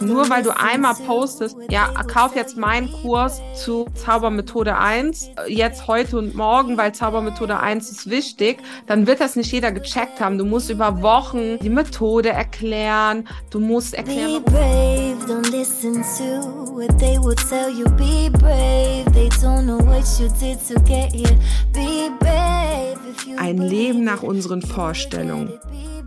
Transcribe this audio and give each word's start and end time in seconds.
Nur 0.00 0.30
weil 0.30 0.42
du 0.42 0.50
einmal 0.56 0.94
postest, 0.94 1.56
ja, 1.70 1.88
kauf 2.12 2.34
jetzt 2.34 2.56
meinen 2.56 2.90
Kurs 3.02 3.40
zu 3.54 3.86
Zaubermethode 3.94 4.76
1, 4.76 5.30
jetzt 5.48 5.86
heute 5.86 6.18
und 6.18 6.34
morgen, 6.34 6.76
weil 6.76 6.94
Zaubermethode 6.94 7.58
1 7.58 7.90
ist 7.90 8.08
wichtig, 8.08 8.58
dann 8.86 9.06
wird 9.06 9.20
das 9.20 9.36
nicht 9.36 9.52
jeder 9.52 9.72
gecheckt 9.72 10.20
haben. 10.20 10.38
Du 10.38 10.44
musst 10.44 10.70
über 10.70 11.02
Wochen 11.02 11.58
die 11.58 11.68
Methode 11.68 12.30
erklären, 12.30 13.28
du 13.50 13.60
musst 13.60 13.94
erklären. 13.94 14.42
Ein 23.36 23.58
Leben 23.58 24.04
nach 24.04 24.22
unseren 24.22 24.62
Vorstellungen. 24.62 25.52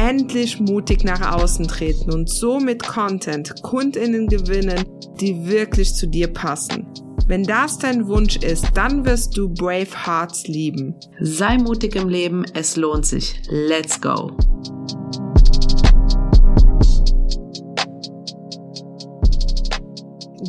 endlich 0.00 0.58
mutig 0.58 1.04
nach 1.04 1.34
außen 1.34 1.68
treten 1.68 2.10
und 2.10 2.28
so 2.30 2.58
mit 2.58 2.82
Content 2.82 3.62
Kundinnen 3.62 4.26
gewinnen, 4.28 4.82
die 5.20 5.46
wirklich 5.46 5.94
zu 5.94 6.08
dir 6.08 6.32
passen. 6.32 6.86
Wenn 7.26 7.44
das 7.44 7.76
dein 7.78 8.08
Wunsch 8.08 8.38
ist, 8.38 8.66
dann 8.74 9.04
wirst 9.04 9.36
du 9.36 9.50
Brave 9.50 10.06
Hearts 10.06 10.48
lieben. 10.48 10.94
Sei 11.20 11.58
mutig 11.58 11.96
im 11.96 12.08
Leben, 12.08 12.46
es 12.54 12.76
lohnt 12.76 13.04
sich. 13.04 13.42
Let's 13.50 14.00
go! 14.00 14.30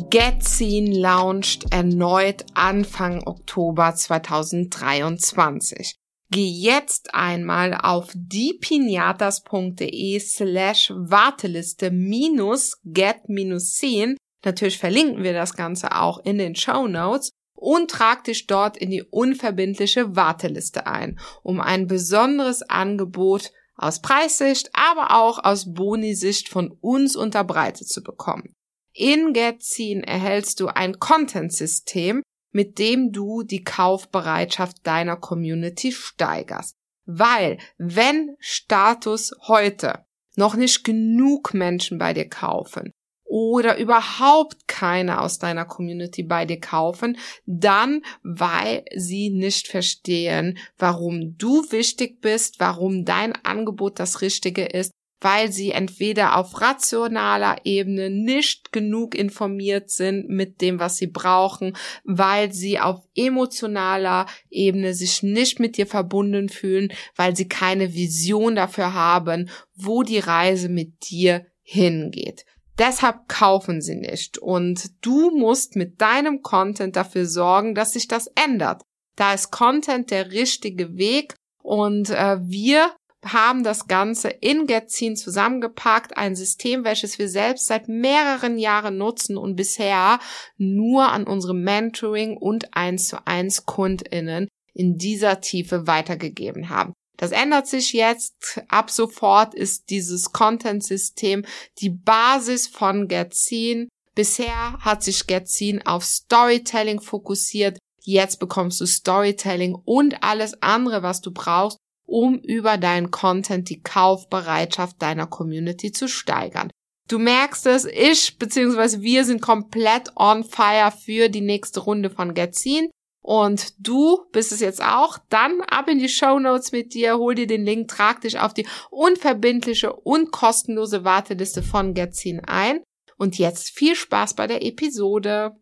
Get 0.08 0.42
Seen 0.42 0.92
launched 0.92 1.70
erneut 1.70 2.46
Anfang 2.54 3.22
Oktober 3.26 3.94
2023. 3.94 6.01
Geh 6.34 6.48
jetzt 6.48 7.14
einmal 7.14 7.74
auf 7.74 8.10
diepinatas.de 8.14 10.18
slash 10.18 10.90
Warteliste 10.96 11.90
minus 11.90 12.80
get 12.86 13.28
minus 13.28 13.74
10. 13.74 14.16
Natürlich 14.42 14.78
verlinken 14.78 15.24
wir 15.24 15.34
das 15.34 15.54
Ganze 15.54 15.94
auch 15.94 16.24
in 16.24 16.38
den 16.38 16.56
Show 16.56 16.88
Notes 16.88 17.32
und 17.54 17.90
trag 17.90 18.24
dich 18.24 18.46
dort 18.46 18.78
in 18.78 18.88
die 18.88 19.02
unverbindliche 19.02 20.16
Warteliste 20.16 20.86
ein, 20.86 21.20
um 21.42 21.60
ein 21.60 21.86
besonderes 21.86 22.62
Angebot 22.62 23.50
aus 23.76 24.00
Preissicht, 24.00 24.70
aber 24.72 25.14
auch 25.14 25.44
aus 25.44 25.74
Boni-Sicht 25.74 26.48
von 26.48 26.70
uns 26.80 27.14
unterbreitet 27.14 27.88
zu 27.88 28.02
bekommen. 28.02 28.54
In 28.94 29.34
GetZine 29.34 30.06
erhältst 30.06 30.60
du 30.60 30.68
ein 30.68 30.98
Content-System, 30.98 32.22
mit 32.52 32.78
dem 32.78 33.12
du 33.12 33.42
die 33.42 33.64
Kaufbereitschaft 33.64 34.86
deiner 34.86 35.16
Community 35.16 35.92
steigerst. 35.92 36.76
Weil, 37.04 37.58
wenn 37.78 38.36
Status 38.38 39.32
heute 39.48 40.04
noch 40.36 40.54
nicht 40.54 40.84
genug 40.84 41.52
Menschen 41.52 41.98
bei 41.98 42.14
dir 42.14 42.28
kaufen 42.28 42.92
oder 43.24 43.78
überhaupt 43.78 44.68
keine 44.68 45.20
aus 45.20 45.38
deiner 45.38 45.64
Community 45.64 46.22
bei 46.22 46.44
dir 46.44 46.60
kaufen, 46.60 47.18
dann 47.46 48.02
weil 48.22 48.84
sie 48.94 49.30
nicht 49.30 49.68
verstehen, 49.68 50.58
warum 50.78 51.36
du 51.38 51.64
wichtig 51.70 52.20
bist, 52.20 52.60
warum 52.60 53.04
dein 53.04 53.32
Angebot 53.44 53.98
das 53.98 54.20
Richtige 54.20 54.64
ist 54.64 54.92
weil 55.22 55.52
sie 55.52 55.70
entweder 55.70 56.36
auf 56.36 56.60
rationaler 56.60 57.56
Ebene 57.64 58.10
nicht 58.10 58.72
genug 58.72 59.14
informiert 59.14 59.90
sind 59.90 60.28
mit 60.28 60.60
dem, 60.60 60.78
was 60.80 60.96
sie 60.96 61.06
brauchen, 61.06 61.76
weil 62.04 62.52
sie 62.52 62.80
auf 62.80 63.00
emotionaler 63.14 64.26
Ebene 64.50 64.94
sich 64.94 65.22
nicht 65.22 65.60
mit 65.60 65.76
dir 65.76 65.86
verbunden 65.86 66.48
fühlen, 66.48 66.92
weil 67.16 67.36
sie 67.36 67.48
keine 67.48 67.94
Vision 67.94 68.56
dafür 68.56 68.94
haben, 68.94 69.48
wo 69.74 70.02
die 70.02 70.18
Reise 70.18 70.68
mit 70.68 71.08
dir 71.10 71.46
hingeht. 71.62 72.44
Deshalb 72.78 73.28
kaufen 73.28 73.80
sie 73.80 73.96
nicht 73.96 74.38
und 74.38 74.90
du 75.02 75.30
musst 75.30 75.76
mit 75.76 76.00
deinem 76.00 76.42
Content 76.42 76.96
dafür 76.96 77.26
sorgen, 77.26 77.74
dass 77.74 77.92
sich 77.92 78.08
das 78.08 78.28
ändert. 78.34 78.82
Da 79.14 79.34
ist 79.34 79.50
Content 79.50 80.10
der 80.10 80.32
richtige 80.32 80.96
Weg 80.96 81.34
und 81.62 82.10
äh, 82.10 82.38
wir 82.40 82.90
haben 83.24 83.62
das 83.62 83.86
Ganze 83.86 84.28
in 84.28 84.66
GetZine 84.66 85.14
zusammengepackt, 85.14 86.16
ein 86.16 86.34
System, 86.34 86.84
welches 86.84 87.18
wir 87.18 87.28
selbst 87.28 87.66
seit 87.66 87.88
mehreren 87.88 88.58
Jahren 88.58 88.98
nutzen 88.98 89.36
und 89.36 89.56
bisher 89.56 90.18
nur 90.56 91.08
an 91.10 91.24
unsere 91.24 91.54
Mentoring 91.54 92.36
und 92.36 92.74
1 92.74 93.08
zu 93.08 93.26
1 93.26 93.66
KundInnen 93.66 94.48
in 94.74 94.98
dieser 94.98 95.40
Tiefe 95.40 95.86
weitergegeben 95.86 96.68
haben. 96.68 96.92
Das 97.16 97.30
ändert 97.30 97.68
sich 97.68 97.92
jetzt. 97.92 98.60
Ab 98.68 98.90
sofort 98.90 99.54
ist 99.54 99.90
dieses 99.90 100.32
Content-System 100.32 101.44
die 101.78 101.90
Basis 101.90 102.66
von 102.66 103.06
GetZine. 103.06 103.88
Bisher 104.14 104.78
hat 104.80 105.04
sich 105.04 105.26
GetZine 105.26 105.86
auf 105.86 106.04
Storytelling 106.04 107.00
fokussiert. 107.00 107.78
Jetzt 108.02 108.40
bekommst 108.40 108.80
du 108.80 108.86
Storytelling 108.86 109.76
und 109.84 110.24
alles 110.24 110.60
andere, 110.60 111.04
was 111.04 111.20
du 111.20 111.30
brauchst, 111.30 111.78
um 112.12 112.38
über 112.38 112.76
deinen 112.76 113.10
Content 113.10 113.70
die 113.70 113.82
Kaufbereitschaft 113.82 115.00
deiner 115.00 115.26
Community 115.26 115.92
zu 115.92 116.08
steigern. 116.08 116.70
Du 117.08 117.18
merkst 117.18 117.66
es, 117.66 117.86
ich 117.86 118.38
bzw. 118.38 119.00
wir 119.00 119.24
sind 119.24 119.40
komplett 119.40 120.12
on 120.14 120.44
fire 120.44 120.92
für 120.92 121.30
die 121.30 121.40
nächste 121.40 121.80
Runde 121.80 122.10
von 122.10 122.34
Getzin. 122.34 122.90
Und 123.24 123.74
du 123.78 124.18
bist 124.32 124.52
es 124.52 124.60
jetzt 124.60 124.82
auch, 124.82 125.16
dann 125.28 125.62
ab 125.62 125.88
in 125.88 126.00
die 126.00 126.08
Show 126.08 126.38
Notes 126.38 126.72
mit 126.72 126.92
dir, 126.92 127.16
hol 127.18 127.34
dir 127.34 127.46
den 127.46 127.64
Link, 127.64 127.88
trag 127.88 128.20
dich 128.20 128.38
auf 128.38 128.52
die 128.52 128.66
unverbindliche 128.90 129.92
und 129.92 130.32
kostenlose 130.32 131.04
Warteliste 131.04 131.62
von 131.62 131.94
Getzin 131.94 132.42
ein. 132.44 132.80
Und 133.16 133.38
jetzt 133.38 133.70
viel 133.70 133.94
Spaß 133.94 134.34
bei 134.34 134.48
der 134.48 134.64
Episode. 134.64 135.52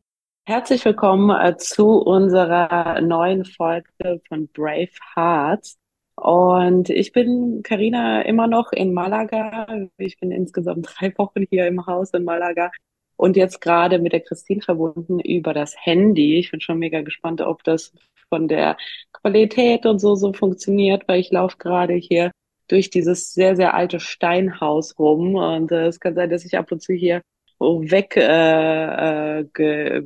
Herzlich 0.46 0.84
willkommen 0.84 1.30
äh, 1.30 1.56
zu 1.58 1.98
unserer 1.98 3.00
neuen 3.02 3.44
Folge 3.44 4.20
von 4.26 4.48
Brave 4.48 4.88
Hearts. 5.14 5.79
Und 6.20 6.91
ich 6.91 7.12
bin 7.12 7.62
Karina 7.62 8.22
immer 8.22 8.47
noch 8.47 8.72
in 8.72 8.92
Malaga. 8.92 9.66
Ich 9.97 10.19
bin 10.20 10.32
insgesamt 10.32 10.86
drei 11.00 11.16
Wochen 11.16 11.47
hier 11.48 11.66
im 11.66 11.86
Haus 11.86 12.10
in 12.10 12.25
Malaga 12.25 12.70
und 13.16 13.36
jetzt 13.36 13.60
gerade 13.60 13.98
mit 13.98 14.12
der 14.12 14.20
Christine 14.20 14.60
verbunden 14.60 15.19
über 15.20 15.54
das 15.54 15.75
Handy. 15.78 16.38
Ich 16.38 16.50
bin 16.50 16.60
schon 16.60 16.78
mega 16.78 17.00
gespannt, 17.03 17.41
ob 17.41 17.64
das 17.64 17.92
von 18.28 18.48
der 18.48 18.76
Qualität 19.12 19.86
und 19.86 19.98
so 19.98 20.14
so 20.14 20.32
funktioniert, 20.32 21.09
weil 21.09 21.20
ich 21.20 21.30
laufe 21.30 21.56
gerade 21.59 21.94
hier 21.94 22.32
durch 22.69 22.91
dieses 22.91 23.32
sehr, 23.32 23.56
sehr 23.56 23.75
alte 23.75 23.98
Steinhaus 23.98 24.98
rum 24.98 25.34
und 25.34 25.72
äh, 25.72 25.86
es 25.86 26.00
kann 26.00 26.14
sein, 26.14 26.30
dass 26.30 26.44
ich 26.44 26.56
ab 26.56 26.70
und 26.70 26.82
zu 26.82 26.92
hier 26.92 27.22
weg 27.59 28.16
äh, 28.16 29.41
äh, 29.41 30.03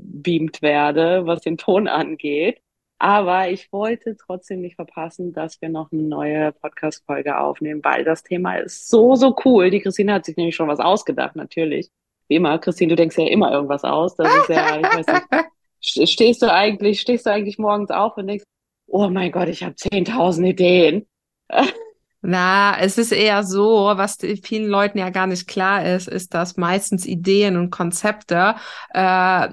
werde, 0.62 1.26
was 1.26 1.40
den 1.40 1.56
Ton 1.56 1.88
angeht. 1.88 2.60
Aber 2.98 3.50
ich 3.50 3.72
wollte 3.72 4.16
trotzdem 4.16 4.60
nicht 4.60 4.76
verpassen, 4.76 5.32
dass 5.32 5.60
wir 5.60 5.68
noch 5.68 5.90
eine 5.92 6.02
neue 6.02 6.52
Podcast-Folge 6.52 7.38
aufnehmen, 7.38 7.82
weil 7.82 8.04
das 8.04 8.22
Thema 8.22 8.56
ist 8.56 8.88
so, 8.88 9.16
so 9.16 9.36
cool. 9.44 9.70
Die 9.70 9.80
Christine 9.80 10.14
hat 10.14 10.24
sich 10.24 10.36
nämlich 10.36 10.54
schon 10.54 10.68
was 10.68 10.80
ausgedacht, 10.80 11.36
natürlich. 11.36 11.90
Wie 12.28 12.36
immer, 12.36 12.58
Christine, 12.58 12.90
du 12.90 12.96
denkst 12.96 13.18
ja 13.18 13.26
immer 13.26 13.52
irgendwas 13.52 13.84
aus. 13.84 14.14
Das 14.16 14.34
ist 14.34 14.48
ja, 14.48 14.78
ich 14.78 14.84
weiß 14.84 15.06
nicht, 15.06 16.08
stehst 16.10 16.42
du 16.42 16.50
eigentlich, 16.50 17.00
stehst 17.00 17.26
du 17.26 17.30
eigentlich 17.30 17.58
morgens 17.58 17.90
auf 17.90 18.16
und 18.16 18.26
denkst, 18.26 18.44
oh 18.86 19.08
mein 19.08 19.32
Gott, 19.32 19.48
ich 19.48 19.62
habe 19.62 19.74
10.000 19.74 20.46
Ideen. 20.46 21.06
Na, 22.26 22.78
es 22.80 22.96
ist 22.96 23.12
eher 23.12 23.44
so, 23.44 23.92
was 23.96 24.16
vielen 24.42 24.66
Leuten 24.70 24.96
ja 24.96 25.10
gar 25.10 25.26
nicht 25.26 25.46
klar 25.46 25.84
ist, 25.84 26.08
ist, 26.08 26.32
dass 26.32 26.56
meistens 26.56 27.04
Ideen 27.04 27.58
und 27.58 27.68
Konzepte 27.68 28.54
äh, 28.94 29.48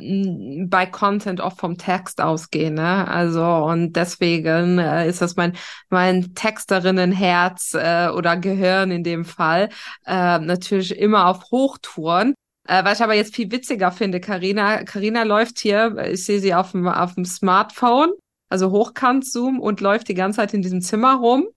bei 0.67 0.85
Content 0.85 1.41
oft 1.41 1.59
vom 1.59 1.77
Text 1.77 2.21
ausgehen. 2.21 2.75
Ne? 2.75 3.05
Also 3.09 3.43
und 3.43 3.97
deswegen 3.97 4.79
äh, 4.79 5.05
ist 5.09 5.21
das 5.21 5.35
mein 5.35 5.57
mein 5.89 6.33
Texterinnenherz 6.33 7.73
äh, 7.73 8.07
oder 8.07 8.37
Gehirn 8.37 8.91
in 8.91 9.03
dem 9.03 9.25
Fall 9.25 9.67
äh, 10.05 10.39
natürlich 10.39 10.97
immer 10.97 11.27
auf 11.27 11.51
Hochtouren. 11.51 12.35
Äh, 12.69 12.85
was 12.85 12.99
ich 12.99 13.03
aber 13.03 13.15
jetzt 13.15 13.35
viel 13.35 13.51
witziger 13.51 13.91
finde, 13.91 14.21
Karina, 14.21 14.83
Karina 14.85 15.23
läuft 15.23 15.59
hier, 15.59 15.97
ich 16.09 16.23
sehe 16.23 16.39
sie 16.39 16.53
auf 16.53 16.71
dem 16.71 16.87
auf 16.87 17.15
dem 17.15 17.25
Smartphone, 17.25 18.11
also 18.47 18.71
Hochkant 18.71 19.25
Zoom 19.25 19.59
und 19.59 19.81
läuft 19.81 20.07
die 20.07 20.13
ganze 20.13 20.37
Zeit 20.37 20.53
in 20.53 20.61
diesem 20.61 20.79
Zimmer 20.79 21.15
rum 21.15 21.47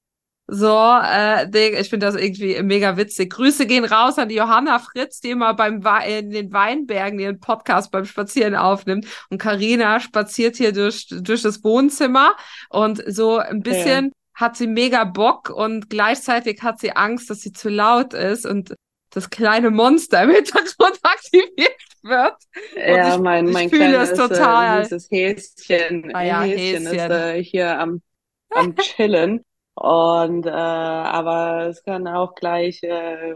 So, 0.46 0.76
äh, 0.76 1.80
ich 1.80 1.88
finde 1.88 2.06
das 2.06 2.16
irgendwie 2.16 2.62
mega 2.62 2.98
witzig. 2.98 3.32
Grüße 3.32 3.66
gehen 3.66 3.84
raus 3.84 4.18
an 4.18 4.28
die 4.28 4.34
Johanna 4.34 4.78
Fritz, 4.78 5.20
die 5.20 5.30
immer 5.30 5.54
beim 5.54 5.82
in 6.06 6.30
den 6.30 6.52
Weinbergen 6.52 7.18
ihren 7.18 7.40
Podcast 7.40 7.90
beim 7.90 8.04
Spazieren 8.04 8.54
aufnimmt. 8.54 9.06
Und 9.30 9.38
Karina 9.38 10.00
spaziert 10.00 10.56
hier 10.56 10.72
durch, 10.72 11.06
durch 11.08 11.40
das 11.40 11.64
Wohnzimmer 11.64 12.36
und 12.68 13.02
so 13.06 13.38
ein 13.38 13.62
bisschen 13.62 14.06
ja. 14.06 14.12
hat 14.34 14.56
sie 14.56 14.66
mega 14.66 15.04
Bock 15.04 15.48
und 15.48 15.88
gleichzeitig 15.88 16.62
hat 16.62 16.78
sie 16.78 16.92
Angst, 16.92 17.30
dass 17.30 17.40
sie 17.40 17.52
zu 17.52 17.70
laut 17.70 18.12
ist 18.12 18.44
und 18.44 18.74
das 19.10 19.30
kleine 19.30 19.70
Monster 19.70 20.24
im 20.24 20.30
Hintergrund 20.30 20.98
aktiviert 21.02 21.76
wird. 22.02 22.34
Ja, 22.76 23.14
ich, 23.14 23.20
mein, 23.20 23.46
mein 23.46 23.68
ich 23.68 23.72
kleines 23.72 24.10
es 24.10 24.18
äh, 24.18 24.28
total. 24.28 24.82
Äh, 24.82 24.98
Häschen, 25.10 26.14
ah, 26.14 26.22
ja, 26.22 26.42
Häschen, 26.42 26.86
Häschen. 26.86 27.10
ist 27.10 27.10
äh, 27.10 27.42
hier 27.42 27.78
am, 27.78 28.02
am 28.50 28.76
Chillen. 28.76 29.42
Und 29.74 30.46
äh, 30.46 30.50
aber 30.50 31.66
es 31.68 31.82
kann 31.82 32.06
auch 32.06 32.34
gleich 32.36 32.80
äh, 32.82 33.34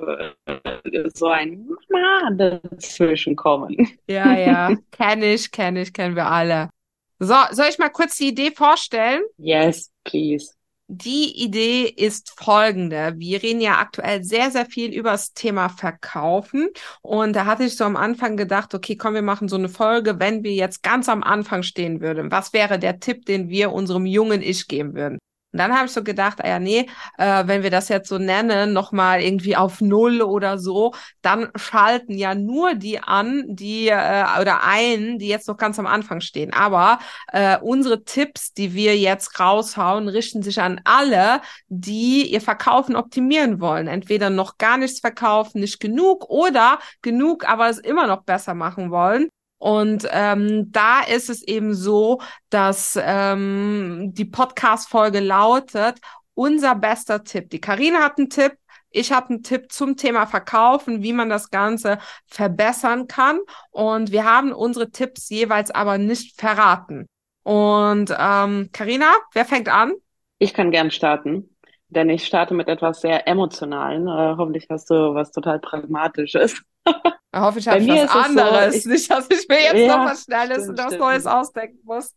so 1.15 1.27
ein 1.27 1.69
Mama 1.91 2.31
dazwischen 2.31 3.35
kommen. 3.35 3.89
Ja, 4.07 4.37
ja, 4.39 4.77
kenne 4.93 5.35
ich, 5.35 5.51
kenne 5.51 5.83
ich, 5.83 5.93
kennen 5.93 6.15
wir 6.15 6.27
alle. 6.27 6.71
So, 7.19 7.35
soll 7.51 7.67
ich 7.69 7.79
mal 7.79 7.91
kurz 7.91 8.17
die 8.17 8.29
Idee 8.29 8.53
vorstellen? 8.53 9.23
Yes, 9.37 9.91
please. 10.05 10.53
Die 10.91 11.43
Idee 11.45 11.83
ist 11.83 12.33
folgende. 12.41 13.15
Wir 13.17 13.43
reden 13.43 13.61
ja 13.61 13.79
aktuell 13.79 14.25
sehr, 14.25 14.51
sehr 14.51 14.65
viel 14.65 14.95
über 14.95 15.11
das 15.11 15.35
Thema 15.35 15.69
Verkaufen. 15.69 16.71
Und 17.03 17.35
da 17.35 17.45
hatte 17.45 17.65
ich 17.65 17.77
so 17.77 17.85
am 17.85 17.97
Anfang 17.97 18.39
gedacht, 18.39 18.75
okay, 18.75 18.97
komm, 18.97 19.13
wir 19.13 19.23
machen 19.23 19.49
so 19.49 19.57
eine 19.57 19.69
Folge, 19.69 20.19
wenn 20.19 20.45
wir 20.45 20.55
jetzt 20.55 20.83
ganz 20.83 21.11
am 21.11 21.23
Anfang 21.23 21.63
stehen 21.63 22.01
würden. 22.01 22.31
Was 22.31 22.55
wäre 22.55 22.79
der 22.79 23.01
Tipp, 23.01 23.27
den 23.27 23.51
wir 23.51 23.73
unserem 23.73 24.07
jungen 24.07 24.41
Ich 24.41 24.67
geben 24.67 24.95
würden? 24.95 25.19
Und 25.53 25.61
dann 25.61 25.75
habe 25.75 25.87
ich 25.87 25.93
so 25.93 26.03
gedacht, 26.03 26.45
ah 26.45 26.49
ja, 26.49 26.59
nee, 26.59 26.89
äh, 27.17 27.47
wenn 27.47 27.63
wir 27.63 27.71
das 27.71 27.89
jetzt 27.89 28.09
so 28.09 28.19
nennen, 28.19 28.75
nochmal 28.75 29.23
irgendwie 29.23 29.57
auf 29.57 29.81
Null 29.81 30.21
oder 30.21 30.59
so, 30.59 30.93
dann 31.23 31.49
schalten 31.57 32.13
ja 32.19 32.35
nur 32.35 32.75
die 32.75 33.01
an, 33.01 33.45
die 33.49 33.89
äh, 33.89 34.25
oder 34.41 34.63
ein, 34.63 35.19
die 35.19 35.29
jetzt 35.29 35.49
noch 35.49 35.57
ganz 35.57 35.79
am 35.79 35.87
Anfang 35.87 36.21
stehen. 36.21 36.53
Aber 36.53 36.99
äh, 37.33 37.57
unsere 37.61 38.05
Tipps, 38.05 38.53
die 38.53 38.75
wir 38.75 38.99
jetzt 38.99 39.41
raushauen, 39.41 40.09
richten 40.09 40.43
sich 40.43 40.61
an 40.61 40.83
alle, 40.85 41.41
die 41.69 42.31
ihr 42.31 42.43
Verkaufen 42.43 42.95
optimieren 42.95 43.61
wollen. 43.61 43.87
Entweder 43.87 44.29
noch 44.29 44.59
gar 44.59 44.77
nichts 44.77 45.01
verkaufen, 45.01 45.61
nicht 45.61 45.81
genug 45.81 46.29
oder 46.29 46.79
genug, 47.01 47.49
aber 47.49 47.71
es 47.71 47.79
immer 47.79 48.07
noch 48.07 48.23
besser 48.25 48.53
machen 48.55 48.91
wollen. 48.91 49.29
Und 49.59 50.09
ähm, 50.11 50.71
da 50.71 51.01
ist 51.03 51.29
es 51.29 51.43
eben 51.43 51.75
so, 51.75 52.21
dass 52.49 52.99
ähm, 53.01 54.13
die 54.15 54.25
Podcast-Folge 54.25 55.21
lautet, 55.21 55.99
unser 56.35 56.77
bester 56.77 57.25
Tipp. 57.25 57.51
Die 57.51 57.61
Karina 57.61 57.99
hat 58.05 58.19
einen 58.19 58.31
Tipp, 58.31 58.53
ich 58.91 59.13
habe 59.13 59.31
einen 59.31 59.43
Tipp 59.43 59.71
zum 59.71 59.97
Thema 59.97 60.27
Verkaufen, 60.27 61.03
wie 61.03 61.13
man 61.13 61.29
das 61.29 61.51
Ganze 61.51 61.99
verbessern 62.27 63.07
kann. 63.07 63.41
Und 63.71 64.13
wir 64.13 64.25
haben 64.25 64.53
unsere 64.53 64.91
Tipps 64.91 65.29
jeweils 65.29 65.71
aber 65.71 65.99
nicht 65.99 66.41
verraten. 66.41 67.07
Und 67.43 68.15
ähm, 68.19 68.71
Karina, 68.73 69.13
wer 69.33 69.45
fängt 69.45 69.69
an? 69.69 69.93
Ich 70.39 70.55
kann 70.55 70.71
gern 70.71 70.91
starten, 70.91 71.57
denn 71.89 72.11
ich 72.11 72.27
starte 72.27 72.55
mit 72.55 72.69
etwas 72.69 73.01
sehr 73.01 73.27
Emotionalen. 73.27 74.07
Äh, 74.07 74.37
hoffentlich 74.37 74.67
hast 74.71 74.91
du 74.91 75.15
was 75.15 75.31
total 75.31 75.59
Pragmatisches. 75.59 76.63
Hoffe 77.35 77.59
ich 77.59 77.69
habe 77.69 77.87
was 77.87 78.11
anderes. 78.11 78.73
So, 78.75 78.79
ich, 78.79 78.87
nicht, 78.87 79.11
dass 79.11 79.29
ich 79.31 79.49
mir 79.49 79.61
jetzt 79.61 79.75
ja, 79.75 79.97
noch 79.97 80.11
was 80.11 80.25
Schnelles 80.25 80.65
stimmt, 80.65 80.81
und 80.81 80.87
was. 80.87 80.99
Neues 80.99 81.27
ausdenken 81.27 81.81
muss. 81.85 82.15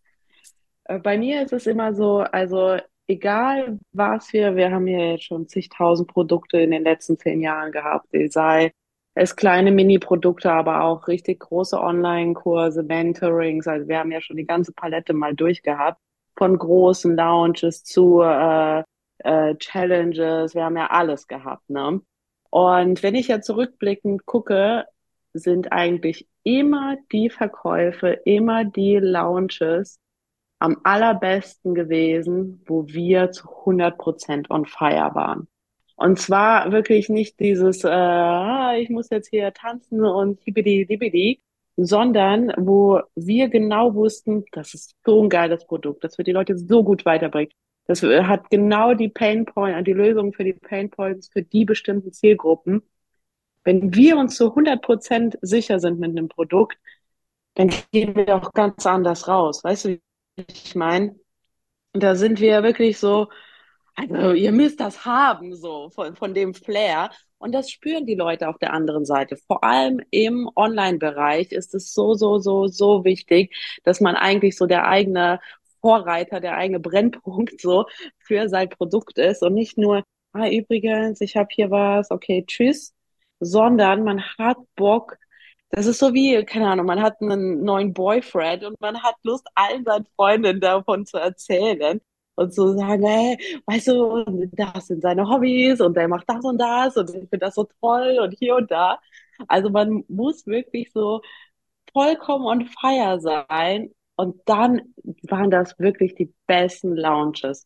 Äh, 0.86 1.00
bei 1.00 1.18
mir 1.18 1.44
ist 1.44 1.54
es 1.54 1.68
immer 1.68 1.94
so, 1.94 2.20
also 2.20 2.78
egal 3.08 3.78
was 3.92 4.32
wir, 4.34 4.56
wir 4.56 4.72
haben 4.72 4.88
ja 4.88 5.12
jetzt 5.12 5.26
schon 5.26 5.48
zigtausend 5.48 6.10
Produkte 6.10 6.60
in 6.60 6.72
den 6.72 6.84
letzten 6.84 7.18
zehn 7.18 7.42
Jahren 7.42 7.72
gehabt, 7.72 8.08
sei 8.30 8.72
es 9.14 9.36
kleine 9.36 9.72
Mini-Produkte, 9.72 10.52
aber 10.52 10.84
auch 10.84 11.08
richtig 11.08 11.42
große 11.42 11.78
Online-Kurse, 11.78 12.84
Mentorings, 12.84 13.68
also 13.68 13.88
wir 13.88 14.00
haben 14.00 14.12
ja 14.12 14.22
schon 14.22 14.38
die 14.38 14.46
ganze 14.46 14.72
Palette 14.72 15.14
mal 15.14 15.36
durchgehabt, 15.36 16.00
von 16.38 16.58
großen 16.58 17.16
Lounges 17.18 17.84
zu 17.84 18.22
äh, 18.22 18.84
äh, 19.24 19.56
Challenges, 19.58 20.56
wir 20.56 20.64
haben 20.64 20.78
ja 20.78 20.88
alles 20.88 21.28
gehabt, 21.28 21.70
ne? 21.70 22.02
Und 22.50 23.02
wenn 23.04 23.16
ich 23.16 23.30
ja 23.30 23.42
zurückblickend 23.42 24.26
gucke, 24.26 24.86
sind 25.34 25.72
eigentlich 25.72 26.28
immer 26.44 26.98
die 27.12 27.30
Verkäufe, 27.30 28.10
immer 28.26 28.66
die 28.66 28.98
Launches 28.98 30.00
am 30.60 30.78
allerbesten 30.84 31.74
gewesen, 31.74 32.62
wo 32.68 32.88
wir 32.88 33.32
zu 33.32 33.48
100 33.50 33.98
Prozent 33.98 34.52
on 34.52 34.66
fire 34.66 35.12
waren. 35.16 35.48
Und 35.96 36.20
zwar 36.20 36.72
wirklich 36.72 37.10
nicht 37.10 37.40
dieses, 37.40 37.84
äh, 37.84 37.90
ah, 37.90 38.76
ich 38.76 38.90
muss 38.90 39.10
jetzt 39.10 39.30
hier 39.30 39.54
tanzen 39.54 40.04
und 40.04 40.40
hibbidi 40.42 40.86
dibbidi, 40.86 41.42
sondern 41.78 42.54
wo 42.58 43.02
wir 43.16 43.50
genau 43.50 43.94
wussten, 43.96 44.46
das 44.52 44.74
ist 44.74 44.96
so 45.06 45.24
ein 45.24 45.30
geiles 45.30 45.66
Produkt, 45.66 46.04
das 46.04 46.18
wird 46.18 46.28
die 46.28 46.32
Leute 46.32 46.58
so 46.58 46.84
gut 46.84 47.06
weiterbringen. 47.06 47.52
Das 47.88 48.02
hat 48.04 48.50
genau 48.50 48.94
die 48.94 49.10
Pain 49.10 49.46
Point, 49.46 49.86
die 49.88 49.94
Lösung 49.94 50.34
für 50.34 50.44
die 50.44 50.54
Pain 50.54 50.90
Points 50.90 51.30
für 51.30 51.42
die 51.42 51.66
bestimmten 51.66 52.14
Zielgruppen. 52.14 52.84
Wenn 53.64 53.94
wir 53.94 54.18
uns 54.18 54.36
zu 54.36 54.50
100 54.50 54.82
Prozent 54.82 55.38
sicher 55.42 55.80
sind 55.80 56.00
mit 56.00 56.12
einem 56.12 56.30
Produkt, 56.30 56.78
dann 57.56 57.72
gehen 57.92 58.16
wir 58.16 58.36
auch 58.36 58.54
ganz 58.54 58.86
anders 58.86 59.28
raus. 59.28 59.64
Weißt 59.64 59.86
du, 59.86 59.90
wie 60.38 60.46
ich 60.48 60.76
meine? 60.76 61.16
Da 61.94 62.16
sind 62.16 62.40
wir 62.40 62.64
wirklich 62.64 62.98
so, 63.00 63.30
also 63.96 64.32
ihr 64.34 64.52
müsst 64.52 64.80
das 64.80 65.06
haben, 65.06 65.56
so 65.56 65.90
von, 65.92 66.16
von 66.16 66.34
dem 66.34 66.54
Flair. 66.54 67.12
Und 67.38 67.54
das 67.54 67.70
spüren 67.72 68.06
die 68.06 68.16
Leute 68.16 68.48
auf 68.50 68.58
der 68.60 68.74
anderen 68.74 69.06
Seite. 69.06 69.36
Vor 69.36 69.64
allem 69.64 70.02
im 70.12 70.50
Online-Bereich 70.56 71.52
ist 71.52 71.74
es 71.76 71.94
so, 71.94 72.14
so, 72.14 72.40
so, 72.40 72.68
so 72.68 73.04
wichtig, 73.04 73.56
dass 73.84 74.00
man 74.00 74.16
eigentlich 74.16 74.56
so 74.58 74.68
der 74.68 74.88
eigene 74.88 75.40
Vorreiter, 75.82 76.40
der 76.40 76.56
eigene 76.58 76.80
Brennpunkt 76.80 77.60
so 77.62 77.86
für 78.20 78.50
sein 78.50 78.70
Produkt 78.70 79.18
ist 79.18 79.44
und 79.44 79.54
nicht 79.54 79.78
nur, 79.78 80.04
ah, 80.34 80.48
übrigens, 80.50 81.22
ich 81.22 81.36
habe 81.38 81.50
hier 81.52 81.72
was, 81.72 82.12
okay, 82.12 82.44
tschüss, 82.48 82.94
sondern 83.40 84.04
man 84.04 84.22
hat 84.38 84.58
Bock, 84.76 85.18
das 85.70 85.86
ist 85.86 86.00
so 86.00 86.14
wie, 86.14 86.44
keine 86.46 86.70
Ahnung, 86.70 86.86
man 86.86 87.02
hat 87.02 87.22
einen 87.22 87.64
neuen 87.64 87.94
Boyfriend 87.94 88.64
und 88.66 88.80
man 88.82 89.02
hat 89.04 89.16
Lust, 89.24 89.48
allen 89.56 89.86
seinen 89.86 90.06
Freundinnen 90.16 90.60
davon 90.62 91.06
zu 91.06 91.18
erzählen 91.18 92.02
und 92.36 92.54
zu 92.54 92.74
sagen, 92.78 93.06
hey, 93.06 93.38
weißt 93.66 93.88
du, 93.88 94.48
das 94.54 94.88
sind 94.88 95.02
seine 95.02 95.28
Hobbys 95.30 95.82
und 95.82 95.96
der 95.96 96.08
macht 96.08 96.30
das 96.30 96.44
und 96.44 96.58
das 96.60 96.98
und 96.98 97.10
ich 97.10 97.30
finde 97.30 97.40
das 97.40 97.56
so 97.56 97.68
toll 97.82 98.20
und 98.22 98.34
hier 98.38 98.56
und 98.56 98.72
da. 98.72 99.00
Also 99.48 99.70
man 99.70 100.04
muss 100.08 100.46
wirklich 100.48 100.92
so 100.92 101.22
vollkommen 101.94 102.46
on 102.46 102.66
fire 102.68 103.20
sein 103.20 103.94
und 104.22 104.40
dann 104.46 104.94
waren 105.24 105.50
das 105.50 105.80
wirklich 105.80 106.14
die 106.14 106.32
besten 106.46 106.96
Lounges. 106.96 107.66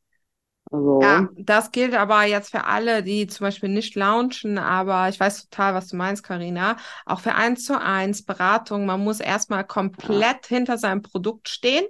Also. 0.72 1.02
Ja, 1.02 1.28
das 1.36 1.74
gilt 1.74 1.94
aber 1.94 2.24
jetzt 2.24 2.52
für 2.52 2.64
alle, 2.64 3.04
die 3.04 3.28
zum 3.28 3.44
Beispiel 3.44 3.68
nicht 3.68 3.94
launchen, 3.96 4.58
aber 4.58 5.10
ich 5.10 5.20
weiß 5.20 5.50
total, 5.50 5.74
was 5.74 5.90
du 5.90 5.98
meinst, 5.98 6.24
Karina. 6.24 6.78
Auch 7.06 7.20
für 7.20 7.36
eins 7.36 7.66
zu 7.66 7.78
eins 7.78 8.24
Beratung, 8.24 8.86
man 8.86 9.04
muss 9.04 9.20
erstmal 9.20 9.66
komplett 9.66 10.50
ja. 10.50 10.56
hinter 10.56 10.78
seinem 10.78 11.02
Produkt 11.02 11.50
stehen. 11.50 11.86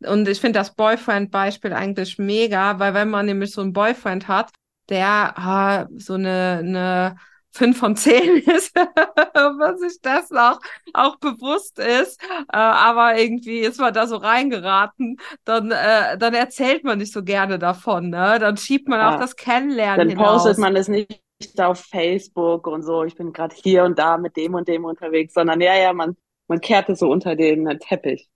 Und 0.00 0.26
ich 0.26 0.40
finde 0.40 0.58
das 0.58 0.74
Boyfriend-Beispiel 0.74 1.74
eigentlich 1.74 2.16
mega, 2.16 2.78
weil 2.78 2.94
wenn 2.94 3.10
man 3.10 3.26
nämlich 3.26 3.52
so 3.52 3.60
einen 3.60 3.74
Boyfriend 3.74 4.26
hat, 4.26 4.50
der 4.88 5.36
ah, 5.36 5.86
so 5.96 6.14
eine, 6.14 6.62
eine 6.64 7.16
fünf 7.52 7.78
von 7.78 7.96
zehn 7.96 8.38
ist, 8.46 8.74
was 8.74 9.80
sich 9.80 10.00
das 10.02 10.30
auch, 10.32 10.60
auch 10.92 11.16
bewusst 11.16 11.78
ist. 11.78 12.22
Äh, 12.22 12.56
aber 12.56 13.18
irgendwie 13.18 13.60
ist 13.60 13.80
man 13.80 13.92
da 13.92 14.06
so 14.06 14.16
reingeraten, 14.16 15.18
dann, 15.44 15.70
äh, 15.70 16.18
dann 16.18 16.34
erzählt 16.34 16.84
man 16.84 16.98
nicht 16.98 17.12
so 17.12 17.22
gerne 17.22 17.58
davon. 17.58 18.10
Ne? 18.10 18.38
Dann 18.38 18.56
schiebt 18.56 18.88
man 18.88 19.00
ja. 19.00 19.14
auch 19.14 19.20
das 19.20 19.36
Kennenlernen 19.36 20.08
Dann 20.08 20.16
hinaus. 20.16 20.44
postet 20.44 20.58
man 20.58 20.76
es 20.76 20.88
nicht 20.88 21.20
auf 21.58 21.80
Facebook 21.80 22.66
und 22.66 22.82
so, 22.82 23.04
ich 23.04 23.14
bin 23.14 23.32
gerade 23.32 23.54
hier 23.54 23.84
und 23.84 23.98
da 23.98 24.18
mit 24.18 24.36
dem 24.36 24.54
und 24.54 24.66
dem 24.66 24.84
unterwegs, 24.84 25.34
sondern 25.34 25.60
ja, 25.60 25.76
ja, 25.76 25.92
man, 25.92 26.16
man 26.48 26.60
kehrt 26.60 26.88
es 26.88 26.98
so 26.98 27.10
unter 27.10 27.36
den 27.36 27.78
Teppich. 27.78 28.28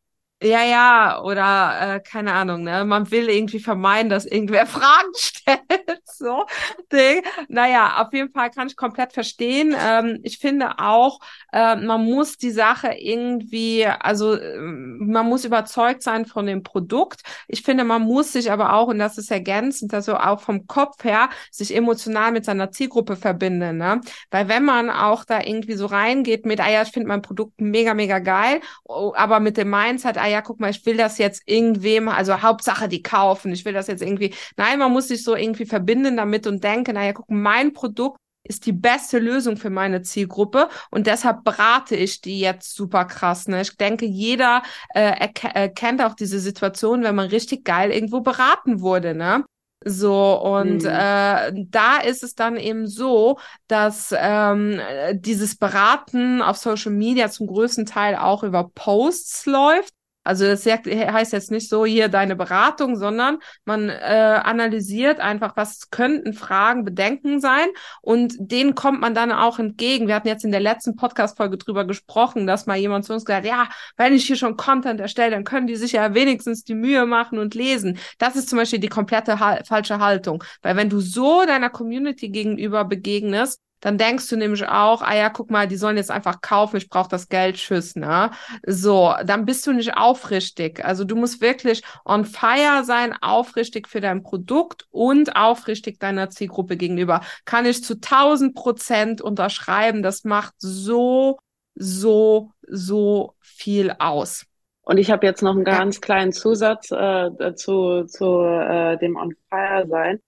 Ja, 0.43 0.65
ja, 0.65 1.23
oder 1.23 1.97
äh, 1.97 2.01
keine 2.01 2.33
Ahnung, 2.33 2.65
ne? 2.65 2.85
Man 2.85 3.11
will 3.13 3.29
irgendwie 3.29 3.61
vermeiden, 3.61 4.11
dass 4.11 4.27
irgendwer 4.27 4.67
Fragen 4.67 5.13
stellt. 5.15 5.61
so. 6.05 6.45
Ding. 6.93 7.23
Naja, 7.49 8.03
auf 8.03 8.13
jeden 8.13 8.33
Fall 8.33 8.51
kann 8.51 8.67
ich 8.67 8.77
komplett 8.77 9.13
verstehen. 9.13 9.75
Ähm, 9.79 10.19
ich 10.23 10.39
finde 10.39 10.79
auch, 10.79 11.21
äh, 11.53 11.77
man 11.77 12.05
muss 12.05 12.37
die 12.39 12.51
Sache 12.51 12.95
irgendwie, 12.99 13.87
also 13.87 14.35
äh, 14.35 14.59
man 14.59 15.29
muss 15.29 15.45
überzeugt 15.45 16.03
sein 16.03 16.27
von 16.27 16.47
dem 16.47 16.63
Produkt. 16.63 17.21
Ich 17.49 17.63
finde, 17.63 17.85
man 17.85 18.03
muss 18.03 18.33
sich 18.33 18.51
aber 18.51 18.75
auch, 18.75 18.89
und 18.89 18.99
das 18.99 19.19
ist 19.19 19.31
ergänzend, 19.31 19.95
also 19.95 20.17
auch 20.17 20.41
vom 20.41 20.67
Kopf 20.67 21.05
her, 21.05 21.31
sich 21.51 21.75
emotional 21.75 22.33
mit 22.33 22.45
seiner 22.45 22.71
Zielgruppe 22.71 23.17
verbinden. 23.17 23.79
Ne? 23.79 24.01
Weil 24.31 24.49
wenn 24.49 24.65
man 24.65 24.91
auch 24.91 25.25
da 25.25 25.41
irgendwie 25.41 25.75
so 25.75 25.87
reingeht 25.87 26.47
mit, 26.47 26.61
ah 26.61 26.71
ja, 26.71 26.83
ich 26.83 26.91
finde 26.91 27.09
mein 27.09 27.23
Produkt 27.23 27.61
mega, 27.61 27.95
mega 27.95 28.19
geil, 28.19 28.61
oh, 28.85 29.13
aber 29.17 29.41
mit 29.41 29.57
dem 29.57 29.71
Mindset, 29.71 30.19
ah 30.19 30.32
ja, 30.33 30.43
guck 30.43 30.61
mal, 30.61 30.71
ich 30.71 30.85
will 30.87 30.97
das 30.97 31.19
jetzt 31.19 31.43
irgendwem, 31.47 32.09
also 32.09 32.43
Hauptsache 32.43 32.89
die 32.89 33.03
kaufen, 33.03 33.53
ich 33.53 33.65
will 33.65 33.73
das 33.73 33.87
jetzt 33.87 34.03
irgendwie, 34.03 34.35
nein, 34.57 34.79
man 34.79 34.93
muss 34.93 35.09
sich 35.09 35.23
so 35.23 35.37
irgendwie 35.37 35.67
verbinden 35.67 36.17
damit 36.17 36.47
und 36.47 36.65
denke, 36.65 36.93
naja, 36.93 37.13
guck, 37.13 37.31
mein 37.31 37.73
Produkt 37.73 38.19
ist 38.45 38.67
die 38.67 38.73
beste 38.73 39.19
Lösung 39.19 39.57
für 39.57 39.71
meine 39.71 40.03
Zielgruppe 40.03 40.69
und 40.91 41.07
deshalb 41.07 41.45
berate 41.45 41.95
ich 41.95 42.21
die 42.21 42.41
jetzt 42.41 42.75
super 42.75 43.05
krass. 43.05 43.47
Ne? 43.47 43.63
Ich 43.63 43.77
denke, 43.77 44.05
jeder 44.05 44.63
äh, 44.95 45.29
erkennt 45.55 46.03
auch 46.03 46.15
diese 46.15 46.41
Situation, 46.41 47.05
wenn 47.05 47.15
man 47.15 47.29
richtig 47.29 47.65
geil 47.65 47.93
irgendwo 47.93 48.21
beraten 48.21 48.81
wurde. 48.81 49.15
Ne? 49.15 49.45
So, 49.85 50.41
und 50.41 50.83
mhm. 50.83 50.89
äh, 50.89 51.53
da 51.69 51.99
ist 52.05 52.23
es 52.23 52.35
dann 52.35 52.57
eben 52.57 52.87
so, 52.87 53.39
dass 53.69 54.15
ähm, 54.17 54.81
dieses 55.15 55.57
Beraten 55.57 56.43
auf 56.43 56.57
Social 56.57 56.93
Media 56.93 57.31
zum 57.31 57.47
größten 57.47 57.87
Teil 57.87 58.17
auch 58.17 58.43
über 58.43 58.71
Posts 58.75 59.47
läuft. 59.47 59.93
Also 60.25 60.45
das 60.45 60.65
heißt 60.67 61.33
jetzt 61.33 61.51
nicht 61.51 61.69
so 61.69 61.85
hier 61.85 62.09
deine 62.09 62.37
Beratung, 62.37 62.97
sondern 62.97 63.39
man 63.65 63.89
äh, 63.89 64.41
analysiert 64.43 65.21
einfach, 65.21 65.57
was 65.57 65.91
könnten 65.91 66.33
Fragen, 66.33 66.85
Bedenken 66.85 67.41
sein 67.41 67.69
und 68.01 68.35
denen 68.39 68.75
kommt 68.75 69.01
man 69.01 69.15
dann 69.15 69.33
auch 69.33 69.59
entgegen. 69.59 70.07
Wir 70.07 70.15
hatten 70.15 70.29
jetzt 70.29 70.45
in 70.45 70.53
der 70.53 70.61
letzten 70.61 70.97
Podcast-Folge 70.97 71.59
drüber 71.59 71.85
gesprochen, 71.85 72.47
dass 72.47 72.67
mal 72.67 72.77
jemand 72.77 73.05
zu 73.05 73.13
uns 73.13 73.25
gesagt 73.25 73.45
hat, 73.45 73.51
ja, 73.51 73.69
wenn 73.97 74.15
ich 74.15 74.27
hier 74.27 74.37
schon 74.37 74.57
Content 74.57 75.01
erstelle, 75.01 75.33
dann 75.33 75.45
können 75.45 75.67
die 75.67 75.77
sich 75.77 75.93
ja 75.93 76.15
wenigstens 76.15 76.65
die 76.65 76.75
Mühe 76.75 77.07
machen 77.07 77.39
und 77.39 77.55
lesen. 77.55 77.99
Das 78.19 78.37
ist 78.37 78.49
zum 78.49 78.59
Beispiel 78.59 78.79
die 78.79 78.89
komplette 78.89 79.41
ha 79.41 79.59
falsche 79.65 79.99
Haltung, 79.99 80.43
weil 80.63 80.77
wenn 80.77 80.89
du 80.89 81.01
so 81.01 81.45
deiner 81.45 81.71
Community 81.71 82.29
gegenüber 82.29 82.85
begegnest, 82.85 83.61
dann 83.83 83.99
denkst 83.99 84.29
du 84.29 84.37
nämlich 84.37 84.67
auch, 84.67 85.03
ah 85.03 85.15
ja, 85.15 85.29
guck 85.29 85.51
mal, 85.51 85.67
die 85.67 85.77
sollen 85.77 85.97
jetzt 85.97 86.11
einfach 86.11 86.41
kaufen, 86.41 86.77
ich 86.77 86.89
brauche 86.89 87.09
das 87.09 87.29
Geld, 87.29 87.57
tschüss, 87.57 87.97
ne? 87.97 88.31
So, 88.65 89.13
dann 89.25 89.45
bist 89.45 89.67
du 89.67 89.73
nicht 89.73 89.97
aufrichtig. 89.97 90.85
Also 90.85 91.05
du 91.05 91.17
musst 91.17 91.41
wirklich 91.41 91.83
on 92.05 92.25
fire 92.25 92.85
sein, 92.85 93.15
aufrichtig 93.21 93.89
für 93.89 94.01
dein 94.01 94.23
Produkt 94.23 94.87
und 94.91 95.35
aufrichtig 95.35 95.99
deiner 95.99 96.31
Zielgruppe 96.31 96.77
gegenüber. 96.77 97.23
Kann 97.45 97.67
ich 97.67 97.83
zu 97.83 97.95
1000 97.95 98.55
Prozent 98.55 99.21
unterschreiben. 99.21 100.05
Das 100.05 100.23
macht 100.23 100.55
so, 100.59 101.39
so, 101.75 102.53
so 102.63 103.35
viel 103.41 103.93
aus. 103.99 104.47
Und 104.83 104.99
ich 104.99 105.11
habe 105.11 105.27
jetzt 105.27 105.43
noch 105.43 105.55
einen 105.55 105.65
ganz 105.65 106.01
kleinen 106.01 106.33
Zusatz 106.33 106.93
äh, 106.93 107.55
zu, 107.57 108.05
zu 108.05 108.43
äh, 108.43 108.97
dem 108.99 109.17
On 109.17 109.35
Fire 109.51 109.87
sein 109.89 110.21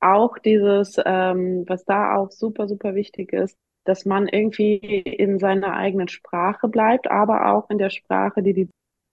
auch 0.00 0.38
dieses, 0.38 0.96
ähm, 1.04 1.64
was 1.66 1.84
da 1.84 2.16
auch 2.16 2.30
super, 2.30 2.68
super 2.68 2.94
wichtig 2.94 3.32
ist, 3.32 3.56
dass 3.84 4.04
man 4.04 4.28
irgendwie 4.28 4.76
in 4.76 5.38
seiner 5.38 5.74
eigenen 5.74 6.08
Sprache 6.08 6.68
bleibt, 6.68 7.10
aber 7.10 7.52
auch 7.52 7.70
in 7.70 7.78
der 7.78 7.90
Sprache, 7.90 8.42
die 8.42 8.52
die 8.52 8.68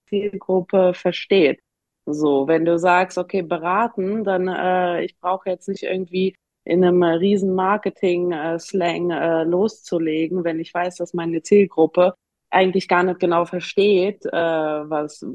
Zielgruppe 0.08 0.94
versteht. 0.94 1.60
So, 2.06 2.46
wenn 2.48 2.64
du 2.64 2.78
sagst, 2.78 3.16
okay, 3.16 3.42
beraten, 3.42 4.24
dann 4.24 4.48
äh, 4.48 5.04
ich 5.04 5.18
brauche 5.18 5.48
jetzt 5.48 5.68
nicht 5.68 5.84
irgendwie 5.84 6.36
in 6.64 6.84
einem 6.84 7.02
riesen 7.02 7.54
Marketing-Slang 7.54 9.10
äh, 9.10 9.44
loszulegen, 9.44 10.44
wenn 10.44 10.60
ich 10.60 10.72
weiß, 10.72 10.96
dass 10.96 11.14
meine 11.14 11.42
Zielgruppe 11.42 12.14
eigentlich 12.50 12.88
gar 12.88 13.02
nicht 13.02 13.20
genau 13.20 13.44
versteht, 13.44 14.24
äh, 14.26 14.30
was, 14.32 15.22
äh, 15.22 15.26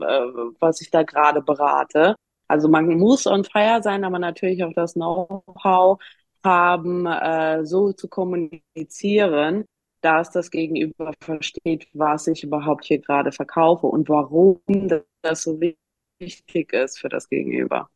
was 0.59 0.81
ich 0.81 0.89
da 0.89 1.03
gerade 1.03 1.41
berate. 1.41 2.15
Also 2.49 2.67
man 2.67 2.87
muss 2.97 3.27
on 3.27 3.43
fire 3.43 3.81
sein, 3.81 4.03
aber 4.03 4.19
natürlich 4.19 4.63
auch 4.63 4.73
das 4.73 4.93
Know-how 4.95 5.99
haben, 6.43 7.05
äh, 7.05 7.65
so 7.65 7.93
zu 7.93 8.07
kommunizieren, 8.07 9.65
dass 10.01 10.31
das 10.31 10.49
Gegenüber 10.49 11.13
versteht, 11.21 11.87
was 11.93 12.27
ich 12.27 12.43
überhaupt 12.43 12.85
hier 12.85 12.99
gerade 12.99 13.31
verkaufe 13.31 13.87
und 13.87 14.09
warum 14.09 14.59
das 15.21 15.43
so 15.43 15.59
wichtig 15.61 16.73
ist 16.73 16.99
für 16.99 17.09
das 17.09 17.29
Gegenüber. 17.29 17.89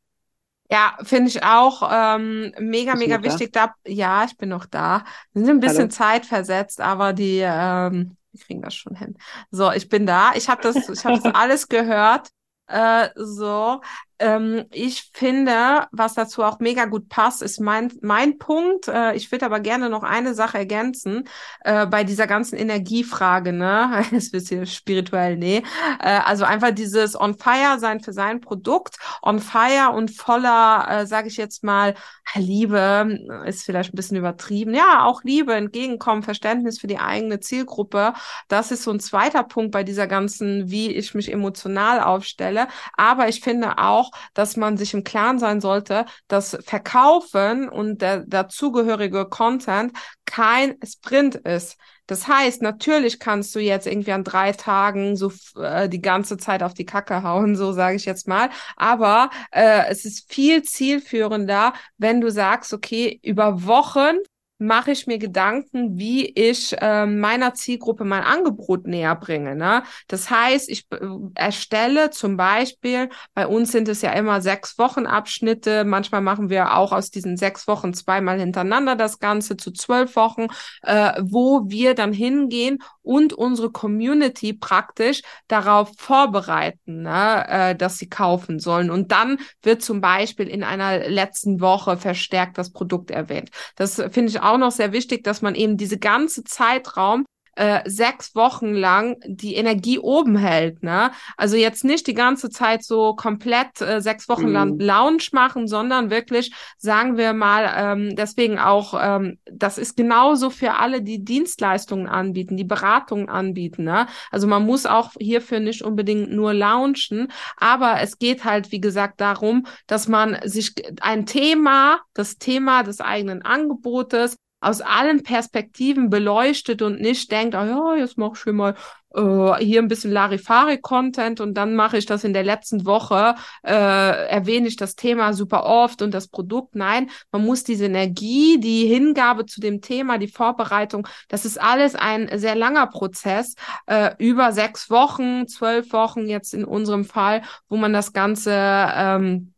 Ja, 0.69 0.97
finde 1.03 1.29
ich 1.29 1.43
auch 1.43 1.87
ähm, 1.91 2.53
mega, 2.59 2.95
mega 2.95 3.21
wichtig. 3.23 3.51
Da? 3.51 3.67
da, 3.67 3.73
ja, 3.91 4.23
ich 4.25 4.37
bin 4.37 4.49
noch 4.49 4.65
da. 4.65 5.03
Wir 5.33 5.45
sind 5.45 5.57
ein 5.57 5.59
bisschen 5.59 5.79
Hallo. 5.79 5.89
zeitversetzt, 5.89 6.81
aber 6.81 7.13
die, 7.13 7.41
ähm, 7.43 8.17
die 8.31 8.39
kriegen 8.39 8.61
das 8.61 8.75
schon 8.75 8.95
hin. 8.95 9.15
So, 9.51 9.71
ich 9.71 9.89
bin 9.89 10.05
da. 10.05 10.31
Ich 10.35 10.49
habe 10.49 10.61
das, 10.61 10.89
ich 10.89 11.05
habe 11.05 11.19
das 11.19 11.25
alles 11.35 11.67
gehört. 11.69 12.29
Äh, 12.67 13.09
so, 13.15 13.81
ähm, 14.19 14.65
ich 14.71 15.11
finde, 15.13 15.87
was 15.91 16.13
dazu 16.13 16.43
auch 16.43 16.59
mega 16.59 16.85
gut 16.85 17.09
passt, 17.09 17.41
ist 17.41 17.59
mein, 17.59 17.91
mein 18.01 18.37
Punkt. 18.37 18.87
Äh, 18.87 19.15
ich 19.15 19.31
würde 19.31 19.45
aber 19.45 19.59
gerne 19.59 19.89
noch 19.89 20.03
eine 20.03 20.33
Sache 20.33 20.57
ergänzen 20.57 21.27
äh, 21.61 21.85
bei 21.85 22.03
dieser 22.03 22.27
ganzen 22.27 22.57
Energiefrage, 22.57 23.53
ne? 23.53 24.03
Es 24.13 24.31
wird 24.31 24.47
hier 24.47 24.65
spirituell, 24.65 25.37
nee. 25.37 25.63
Äh, 25.99 26.19
also 26.25 26.45
einfach 26.45 26.71
dieses 26.71 27.19
on 27.19 27.37
fire 27.37 27.79
sein 27.79 27.99
für 27.99 28.13
sein 28.13 28.41
Produkt, 28.41 28.97
on 29.21 29.39
fire 29.39 29.91
und 29.93 30.11
voller, 30.11 30.87
äh, 30.89 31.07
sage 31.07 31.27
ich 31.27 31.37
jetzt 31.37 31.63
mal, 31.63 31.95
Liebe 32.35 33.19
ist 33.45 33.63
vielleicht 33.63 33.93
ein 33.93 33.95
bisschen 33.97 34.17
übertrieben. 34.17 34.73
Ja, 34.73 35.05
auch 35.05 35.23
Liebe, 35.23 35.53
Entgegenkommen, 35.53 36.23
Verständnis 36.23 36.79
für 36.79 36.87
die 36.87 36.99
eigene 36.99 37.39
Zielgruppe. 37.39 38.13
Das 38.47 38.71
ist 38.71 38.83
so 38.83 38.91
ein 38.91 38.99
zweiter 38.99 39.43
Punkt 39.43 39.71
bei 39.71 39.83
dieser 39.83 40.07
ganzen, 40.07 40.69
wie 40.69 40.91
ich 40.91 41.13
mich 41.13 41.31
emotional 41.31 42.01
aufstelle. 42.01 42.67
Aber 42.95 43.27
ich 43.27 43.41
finde 43.41 43.77
auch, 43.77 44.02
dass 44.33 44.57
man 44.57 44.77
sich 44.77 44.93
im 44.93 45.03
Klaren 45.03 45.39
sein 45.39 45.61
sollte, 45.61 46.05
dass 46.27 46.57
Verkaufen 46.65 47.69
und 47.69 48.01
der 48.01 48.25
dazugehörige 48.25 49.25
Content 49.25 49.93
kein 50.25 50.75
Sprint 50.83 51.35
ist. 51.35 51.77
Das 52.07 52.27
heißt, 52.27 52.61
natürlich 52.61 53.19
kannst 53.19 53.55
du 53.55 53.59
jetzt 53.59 53.87
irgendwie 53.87 54.11
an 54.11 54.25
drei 54.25 54.51
Tagen 54.51 55.15
so 55.15 55.31
äh, 55.57 55.87
die 55.87 56.01
ganze 56.01 56.37
Zeit 56.37 56.61
auf 56.61 56.73
die 56.73 56.85
Kacke 56.85 57.23
hauen, 57.23 57.55
so 57.55 57.71
sage 57.71 57.95
ich 57.95 58.05
jetzt 58.05 58.27
mal. 58.27 58.49
Aber 58.75 59.29
äh, 59.51 59.85
es 59.89 60.03
ist 60.03 60.31
viel 60.31 60.63
zielführender, 60.63 61.73
wenn 61.97 62.19
du 62.19 62.29
sagst, 62.29 62.73
okay, 62.73 63.19
über 63.23 63.65
Wochen 63.65 64.17
mache 64.63 64.91
ich 64.91 65.07
mir 65.07 65.17
Gedanken, 65.17 65.97
wie 65.97 66.25
ich 66.25 66.75
äh, 66.79 67.05
meiner 67.05 67.53
Zielgruppe 67.53 68.05
mein 68.05 68.23
Angebot 68.23 68.87
näher 68.87 69.15
bringe. 69.15 69.55
Ne? 69.55 69.83
Das 70.07 70.29
heißt, 70.29 70.69
ich 70.69 70.87
äh, 70.91 70.97
erstelle 71.35 72.09
zum 72.09 72.37
Beispiel, 72.37 73.09
bei 73.33 73.47
uns 73.47 73.71
sind 73.71 73.87
es 73.87 74.01
ja 74.01 74.11
immer 74.13 74.41
sechs 74.41 74.77
Wochen 74.77 75.05
Abschnitte, 75.05 75.83
manchmal 75.83 76.21
machen 76.21 76.49
wir 76.49 76.75
auch 76.75 76.91
aus 76.91 77.11
diesen 77.11 77.37
sechs 77.37 77.67
Wochen 77.67 77.93
zweimal 77.93 78.39
hintereinander 78.39 78.95
das 78.95 79.19
Ganze 79.19 79.57
zu 79.57 79.71
zwölf 79.71 80.15
Wochen, 80.15 80.47
äh, 80.81 81.21
wo 81.21 81.69
wir 81.69 81.93
dann 81.93 82.13
hingehen 82.13 82.79
und 83.01 83.33
unsere 83.33 83.69
Community 83.69 84.53
praktisch 84.53 85.21
darauf 85.47 85.91
vorbereiten, 85.97 87.03
ne, 87.03 87.45
äh, 87.47 87.75
dass 87.75 87.97
sie 87.97 88.09
kaufen 88.09 88.59
sollen. 88.59 88.89
Und 88.89 89.11
dann 89.11 89.39
wird 89.61 89.81
zum 89.81 89.99
Beispiel 90.01 90.47
in 90.47 90.63
einer 90.63 91.09
letzten 91.09 91.59
Woche 91.59 91.97
verstärkt 91.97 92.57
das 92.57 92.71
Produkt 92.71 93.11
erwähnt. 93.11 93.49
Das 93.75 93.95
finde 93.95 94.27
ich 94.29 94.41
auch 94.41 94.52
noch 94.57 94.71
sehr 94.71 94.91
wichtig, 94.93 95.23
dass 95.23 95.41
man 95.41 95.55
eben 95.55 95.77
diese 95.77 95.97
ganze 95.97 96.43
Zeitraum 96.43 97.25
äh, 97.55 97.81
sechs 97.85 98.35
Wochen 98.35 98.73
lang 98.73 99.17
die 99.25 99.55
Energie 99.55 99.99
oben 99.99 100.35
hält. 100.35 100.81
Ne? 100.83 101.11
Also 101.37 101.55
jetzt 101.55 101.83
nicht 101.83 102.07
die 102.07 102.13
ganze 102.13 102.49
Zeit 102.49 102.83
so 102.83 103.15
komplett 103.15 103.79
äh, 103.81 104.01
sechs 104.01 104.27
Wochen 104.27 104.47
mhm. 104.47 104.53
lang 104.53 104.79
Lounge 104.79 105.25
machen, 105.33 105.67
sondern 105.67 106.09
wirklich, 106.09 106.51
sagen 106.77 107.17
wir 107.17 107.33
mal, 107.33 107.71
ähm, 107.75 108.15
deswegen 108.15 108.57
auch, 108.59 108.95
ähm, 108.99 109.37
das 109.45 109.77
ist 109.77 109.95
genauso 109.95 110.49
für 110.49 110.73
alle, 110.75 111.01
die 111.01 111.23
Dienstleistungen 111.23 112.07
anbieten, 112.07 112.57
die 112.57 112.63
Beratungen 112.63 113.29
anbieten. 113.29 113.83
Ne? 113.83 114.07
Also 114.31 114.47
man 114.47 114.65
muss 114.65 114.85
auch 114.85 115.11
hierfür 115.19 115.59
nicht 115.59 115.83
unbedingt 115.83 116.31
nur 116.31 116.53
launchen, 116.53 117.31
aber 117.57 118.01
es 118.01 118.17
geht 118.17 118.43
halt, 118.43 118.71
wie 118.71 118.81
gesagt, 118.81 119.21
darum, 119.21 119.67
dass 119.85 120.07
man 120.07 120.39
sich 120.43 120.73
ein 121.01 121.25
Thema, 121.25 122.01
das 122.13 122.37
Thema 122.37 122.83
des 122.83 122.99
eigenen 122.99 123.43
Angebotes 123.43 124.37
aus 124.63 124.81
allen 124.81 125.23
Perspektiven 125.23 126.09
beleuchtet 126.09 126.81
und 126.81 127.01
nicht 127.01 127.31
denkt, 127.31 127.55
ah 127.55 127.65
ja, 127.65 127.95
jetzt 127.97 128.17
mach 128.17 128.33
ich 128.33 128.53
mal 128.53 128.75
äh, 129.13 129.55
hier 129.63 129.81
ein 129.81 129.87
bisschen 129.87 130.11
Larifari-Content 130.11 131.39
und 131.39 131.53
dann 131.55 131.75
mache 131.75 131.97
ich 131.97 132.05
das 132.05 132.23
in 132.23 132.33
der 132.33 132.43
letzten 132.43 132.85
Woche, 132.85 133.35
äh, 133.63 133.71
erwähne 133.71 134.67
ich 134.67 134.75
das 134.75 134.95
Thema 134.95 135.33
super 135.33 135.65
oft 135.65 136.01
und 136.01 136.13
das 136.13 136.27
Produkt. 136.27 136.75
Nein, 136.75 137.09
man 137.31 137.45
muss 137.45 137.63
diese 137.63 137.85
Energie, 137.85 138.59
die 138.59 138.87
Hingabe 138.87 139.45
zu 139.45 139.59
dem 139.61 139.81
Thema, 139.81 140.17
die 140.17 140.27
Vorbereitung, 140.27 141.07
das 141.27 141.45
ist 141.45 141.59
alles 141.61 141.95
ein 141.95 142.29
sehr 142.39 142.55
langer 142.55 142.87
Prozess, 142.87 143.55
äh, 143.85 144.11
über 144.17 144.51
sechs 144.51 144.89
Wochen, 144.89 145.47
zwölf 145.47 145.91
Wochen 145.93 146.27
jetzt 146.27 146.53
in 146.53 146.65
unserem 146.65 147.05
Fall, 147.05 147.41
wo 147.69 147.77
man 147.77 147.93
das 147.93 148.13
Ganze 148.13 148.53
ähm, 148.53 149.52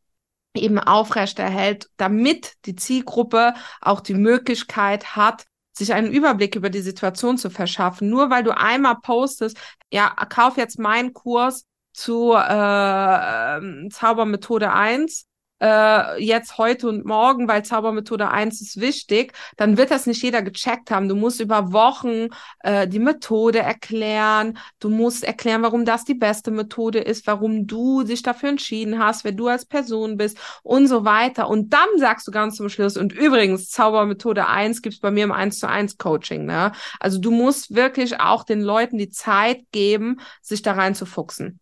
eben 0.55 0.79
aufrechterhält, 0.79 1.89
damit 1.97 2.53
die 2.65 2.75
Zielgruppe 2.75 3.53
auch 3.81 4.01
die 4.01 4.13
Möglichkeit 4.13 5.15
hat, 5.15 5.45
sich 5.73 5.93
einen 5.93 6.11
Überblick 6.11 6.55
über 6.55 6.69
die 6.69 6.81
Situation 6.81 7.37
zu 7.37 7.49
verschaffen. 7.49 8.09
Nur 8.09 8.29
weil 8.29 8.43
du 8.43 8.55
einmal 8.55 8.95
postest, 9.01 9.57
ja, 9.91 10.09
kauf 10.29 10.57
jetzt 10.57 10.79
meinen 10.79 11.13
Kurs 11.13 11.65
zu 11.93 12.33
äh, 12.33 13.89
Zaubermethode 13.89 14.71
1 14.71 15.27
äh, 15.61 16.21
jetzt 16.21 16.57
heute 16.57 16.89
und 16.89 17.05
morgen, 17.05 17.47
weil 17.47 17.63
Zaubermethode 17.63 18.29
1 18.29 18.61
ist 18.61 18.79
wichtig, 18.79 19.33
dann 19.57 19.77
wird 19.77 19.91
das 19.91 20.05
nicht 20.05 20.21
jeder 20.21 20.41
gecheckt 20.41 20.91
haben. 20.91 21.07
Du 21.07 21.15
musst 21.15 21.39
über 21.39 21.71
Wochen 21.71 22.27
äh, 22.59 22.87
die 22.87 22.99
Methode 22.99 23.59
erklären, 23.59 24.57
du 24.79 24.89
musst 24.89 25.23
erklären, 25.23 25.63
warum 25.63 25.85
das 25.85 26.03
die 26.03 26.13
beste 26.13 26.51
Methode 26.51 26.99
ist, 26.99 27.25
warum 27.27 27.67
du 27.67 28.03
dich 28.03 28.21
dafür 28.21 28.49
entschieden 28.49 28.99
hast, 28.99 29.23
wer 29.23 29.31
du 29.31 29.47
als 29.47 29.65
Person 29.65 30.17
bist 30.17 30.37
und 30.63 30.87
so 30.87 31.05
weiter. 31.05 31.49
Und 31.49 31.73
dann 31.73 31.87
sagst 31.97 32.27
du 32.27 32.31
ganz 32.31 32.57
zum 32.57 32.69
Schluss, 32.69 32.97
und 32.97 33.13
übrigens, 33.13 33.69
Zaubermethode 33.69 34.47
1 34.47 34.81
gibt's 34.81 34.99
bei 34.99 35.11
mir 35.11 35.23
im 35.23 35.31
1 35.31 35.59
zu 35.59 35.69
1 35.69 35.97
Coaching. 35.97 36.45
Ne? 36.45 36.73
Also 36.99 37.19
du 37.19 37.31
musst 37.31 37.73
wirklich 37.73 38.19
auch 38.19 38.43
den 38.43 38.61
Leuten 38.61 38.97
die 38.97 39.09
Zeit 39.09 39.61
geben, 39.71 40.19
sich 40.41 40.61
da 40.61 40.73
reinzufuchsen. 40.73 41.59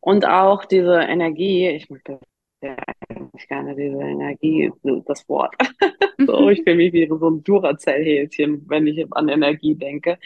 Und 0.00 0.24
auch 0.24 0.64
diese 0.64 1.00
Energie, 1.00 1.68
ich 1.68 1.90
mag 1.90 2.00
das 2.04 2.20
ja 2.66 2.76
eigentlich 3.08 3.48
gerne, 3.48 3.74
diese 3.74 3.98
Energie, 3.98 4.72
das 5.06 5.28
Wort. 5.28 5.54
so, 6.26 6.48
ich 6.50 6.62
fühle 6.62 6.76
mich 6.76 6.92
wie 6.92 7.08
so 7.08 7.30
ein 7.30 7.42
Duracell-Häschen, 7.42 8.68
wenn 8.68 8.86
ich 8.86 9.06
an 9.12 9.28
Energie 9.28 9.74
denke. 9.74 10.18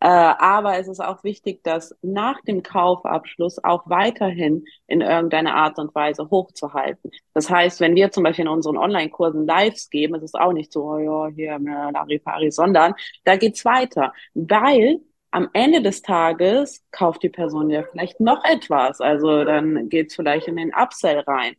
Äh, 0.00 0.08
aber 0.08 0.78
es 0.80 0.88
ist 0.88 0.98
auch 0.98 1.22
wichtig, 1.22 1.62
das 1.62 1.94
nach 2.02 2.40
dem 2.40 2.64
Kaufabschluss 2.64 3.62
auch 3.62 3.88
weiterhin 3.88 4.64
in 4.88 5.00
irgendeiner 5.00 5.54
Art 5.54 5.78
und 5.78 5.94
Weise 5.94 6.28
hochzuhalten. 6.28 7.12
Das 7.34 7.48
heißt, 7.48 7.80
wenn 7.80 7.94
wir 7.94 8.10
zum 8.10 8.24
Beispiel 8.24 8.46
in 8.46 8.50
unseren 8.50 8.76
Online-Kursen 8.78 9.46
Lives 9.46 9.90
geben, 9.90 10.16
ist 10.16 10.24
es 10.24 10.34
auch 10.34 10.52
nicht 10.52 10.72
so, 10.72 10.82
oh 10.82 10.98
ja, 10.98 11.28
hier, 11.28 11.58
Larifari, 11.92 12.50
sondern 12.50 12.94
da 13.24 13.36
geht's 13.36 13.64
weiter. 13.64 14.12
Weil 14.34 14.98
am 15.30 15.48
Ende 15.52 15.82
des 15.82 16.02
Tages 16.02 16.84
kauft 16.90 17.22
die 17.22 17.28
Person 17.28 17.70
ja 17.70 17.84
vielleicht 17.84 18.18
noch 18.20 18.44
etwas. 18.44 19.00
Also 19.00 19.44
dann 19.44 19.88
geht's 19.88 20.16
vielleicht 20.16 20.48
in 20.48 20.56
den 20.56 20.72
Upsell 20.74 21.20
rein. 21.20 21.54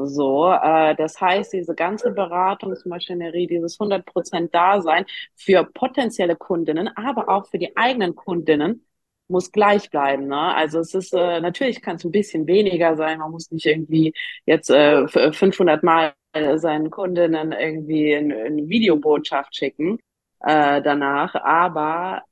So, 0.00 0.52
äh, 0.52 0.94
das 0.94 1.20
heißt, 1.20 1.52
diese 1.52 1.74
ganze 1.74 2.12
Beratungsmaschinerie, 2.12 3.48
dieses 3.48 3.78
100% 3.80 4.52
Dasein 4.52 5.04
für 5.34 5.64
potenzielle 5.64 6.36
Kundinnen, 6.36 6.88
aber 6.96 7.28
auch 7.28 7.46
für 7.48 7.58
die 7.58 7.76
eigenen 7.76 8.14
Kundinnen 8.14 8.86
muss 9.26 9.50
gleich 9.52 9.90
bleiben. 9.90 10.28
Ne? 10.28 10.54
Also 10.54 10.78
es 10.80 10.94
ist 10.94 11.12
äh, 11.14 11.40
natürlich 11.40 11.82
kann 11.82 11.96
es 11.96 12.04
ein 12.04 12.12
bisschen 12.12 12.46
weniger 12.46 12.96
sein. 12.96 13.18
Man 13.18 13.30
muss 13.32 13.50
nicht 13.50 13.66
irgendwie 13.66 14.12
jetzt 14.46 14.70
äh, 14.70 15.08
500 15.08 15.82
Mal 15.82 16.14
seinen 16.56 16.90
Kundinnen 16.90 17.52
irgendwie 17.52 18.14
eine, 18.14 18.36
eine 18.44 18.68
Videobotschaft 18.68 19.56
schicken 19.56 19.98
äh, 20.40 20.80
danach, 20.82 21.34
aber 21.34 22.22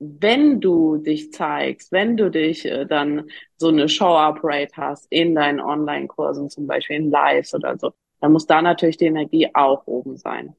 wenn 0.00 0.60
du 0.60 0.96
dich 0.96 1.30
zeigst, 1.32 1.92
wenn 1.92 2.16
du 2.16 2.30
dich 2.30 2.64
äh, 2.64 2.86
dann 2.86 3.30
so 3.58 3.68
eine 3.68 3.88
Show-Up-Rate 3.88 4.76
hast 4.76 5.06
in 5.10 5.34
deinen 5.34 5.60
Online-Kursen, 5.60 6.48
zum 6.48 6.66
Beispiel 6.66 6.96
in 6.96 7.10
Lives 7.10 7.54
oder 7.54 7.78
so, 7.78 7.92
dann 8.20 8.32
muss 8.32 8.46
da 8.46 8.62
natürlich 8.62 8.96
die 8.96 9.06
Energie 9.06 9.48
auch 9.54 9.86
oben 9.86 10.16
sein. 10.16 10.56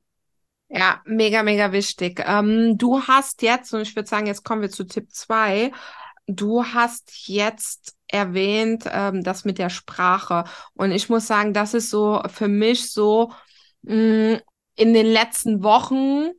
Ja, 0.69 1.01
mega, 1.05 1.43
mega 1.43 1.71
wichtig. 1.71 2.23
Ähm, 2.25 2.77
du 2.77 3.01
hast 3.01 3.41
jetzt, 3.41 3.73
und 3.73 3.81
ich 3.81 3.95
würde 3.95 4.07
sagen, 4.07 4.27
jetzt 4.27 4.45
kommen 4.45 4.61
wir 4.61 4.69
zu 4.69 4.85
Tipp 4.85 5.11
zwei. 5.11 5.71
Du 6.27 6.63
hast 6.63 7.27
jetzt 7.27 7.97
erwähnt, 8.07 8.85
ähm, 8.91 9.23
das 9.23 9.43
mit 9.43 9.57
der 9.57 9.69
Sprache. 9.69 10.43
Und 10.75 10.91
ich 10.91 11.09
muss 11.09 11.27
sagen, 11.27 11.53
das 11.53 11.73
ist 11.73 11.89
so 11.89 12.21
für 12.27 12.47
mich 12.47 12.93
so 12.93 13.31
mh, 13.81 14.35
mm, 14.35 14.39
in 14.75 14.93
den 14.93 15.07
letzten 15.07 15.63
Wochen 15.63 16.29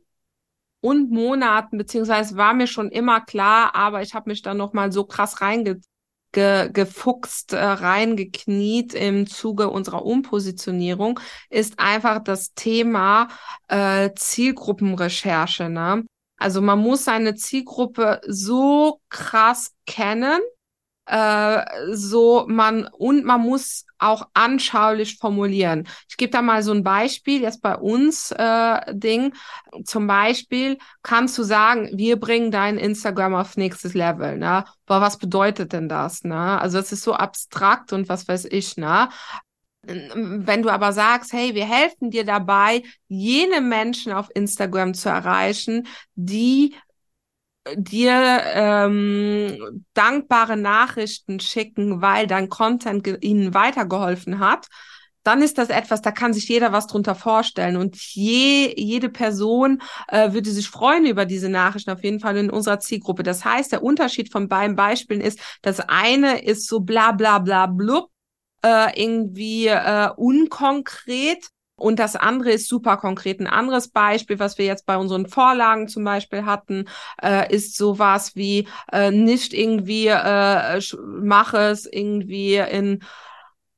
und 0.83 1.11
Monaten, 1.11 1.77
beziehungsweise 1.77 2.35
war 2.35 2.53
mir 2.53 2.67
schon 2.67 2.89
immer 2.89 3.21
klar, 3.21 3.73
aber 3.73 4.01
ich 4.01 4.13
habe 4.13 4.29
mich 4.29 4.41
dann 4.41 4.57
nochmal 4.57 4.91
so 4.91 5.05
krass 5.05 5.39
reinge 5.39 5.79
ge, 6.33 6.69
äh, 6.73 7.55
reingekniet 7.55 8.93
im 8.93 9.25
Zuge 9.25 9.69
unserer 9.69 10.05
Umpositionierung, 10.05 11.21
ist 11.49 11.79
einfach 11.79 12.21
das 12.21 12.53
Thema 12.53 13.29
äh, 13.69 14.09
Zielgruppenrecherche. 14.13 15.69
Ne? 15.69 16.03
Also 16.37 16.61
man 16.61 16.79
muss 16.79 17.05
seine 17.05 17.35
Zielgruppe 17.35 18.19
so 18.27 18.99
krass 19.07 19.71
kennen, 19.85 20.41
äh, 21.05 21.61
so 21.91 22.45
man 22.47 22.87
und 22.87 23.25
man 23.25 23.41
muss 23.41 23.85
auch 23.99 24.27
anschaulich 24.33 25.17
formulieren. 25.17 25.87
Ich 26.09 26.17
gebe 26.17 26.31
da 26.31 26.41
mal 26.41 26.63
so 26.63 26.71
ein 26.71 26.83
Beispiel 26.83 27.41
jetzt 27.41 27.61
bei 27.61 27.75
uns 27.75 28.31
äh, 28.31 28.93
Ding. 28.93 29.33
Zum 29.85 30.07
Beispiel 30.07 30.77
kannst 31.01 31.37
du 31.37 31.43
sagen, 31.43 31.89
wir 31.93 32.19
bringen 32.19 32.51
dein 32.51 32.77
Instagram 32.77 33.35
auf 33.35 33.57
nächstes 33.57 33.93
Level. 33.93 34.37
Ne? 34.37 34.65
Aber 34.85 35.01
was 35.01 35.17
bedeutet 35.17 35.73
denn 35.73 35.89
das? 35.89 36.23
Ne? 36.23 36.59
Also 36.59 36.79
es 36.79 36.91
ist 36.91 37.03
so 37.03 37.13
abstrakt 37.13 37.93
und 37.93 38.09
was 38.09 38.27
weiß 38.27 38.45
ich. 38.45 38.77
Ne? 38.77 39.09
Wenn 39.85 40.63
du 40.63 40.69
aber 40.69 40.93
sagst, 40.93 41.33
hey, 41.33 41.55
wir 41.55 41.65
helfen 41.65 42.09
dir 42.09 42.23
dabei, 42.23 42.83
jene 43.07 43.59
Menschen 43.59 44.13
auf 44.13 44.29
Instagram 44.33 44.93
zu 44.93 45.09
erreichen, 45.09 45.87
die 46.15 46.75
dir 47.75 48.41
ähm, 48.53 49.83
dankbare 49.93 50.57
Nachrichten 50.57 51.39
schicken, 51.39 52.01
weil 52.01 52.27
dein 52.27 52.49
Content 52.49 53.07
ihnen 53.23 53.53
weitergeholfen 53.53 54.39
hat, 54.39 54.67
dann 55.23 55.41
ist 55.41 55.57
das 55.57 55.69
etwas, 55.69 56.01
da 56.01 56.11
kann 56.11 56.33
sich 56.33 56.49
jeder 56.49 56.73
was 56.73 56.87
drunter 56.87 57.15
vorstellen. 57.15 57.77
Und 57.77 57.95
je, 57.95 58.73
jede 58.75 59.09
Person 59.09 59.81
äh, 60.09 60.33
würde 60.33 60.51
sich 60.51 60.67
freuen 60.67 61.05
über 61.05 61.25
diese 61.25 61.49
Nachrichten, 61.49 61.91
auf 61.91 62.03
jeden 62.03 62.19
Fall 62.19 62.35
in 62.37 62.49
unserer 62.49 62.79
Zielgruppe. 62.79 63.23
Das 63.23 63.45
heißt, 63.45 63.71
der 63.71 63.83
Unterschied 63.83 64.31
von 64.31 64.49
beiden 64.49 64.75
Beispielen 64.75 65.21
ist, 65.21 65.39
das 65.61 65.79
eine 65.79 66.43
ist 66.43 66.67
so 66.67 66.81
bla 66.81 67.13
bla 67.13 67.39
bla 67.39 67.67
blub, 67.67 68.09
äh, 68.63 69.01
irgendwie 69.01 69.67
äh, 69.67 70.09
unkonkret 70.17 71.47
und 71.83 71.99
das 71.99 72.15
andere 72.15 72.51
ist 72.51 72.67
super 72.69 72.97
konkret. 72.97 73.39
Ein 73.39 73.47
anderes 73.47 73.89
Beispiel, 73.89 74.39
was 74.39 74.57
wir 74.57 74.65
jetzt 74.65 74.85
bei 74.85 74.97
unseren 74.97 75.27
Vorlagen 75.27 75.87
zum 75.89 76.03
Beispiel 76.05 76.45
hatten, 76.45 76.85
äh, 77.21 77.53
ist 77.53 77.75
sowas 77.75 78.35
wie 78.35 78.67
äh, 78.91 79.11
nicht 79.11 79.53
irgendwie 79.53 80.07
äh, 80.07 80.79
mach 81.05 81.53
es 81.53 81.85
irgendwie 81.85 82.55
in 82.55 83.03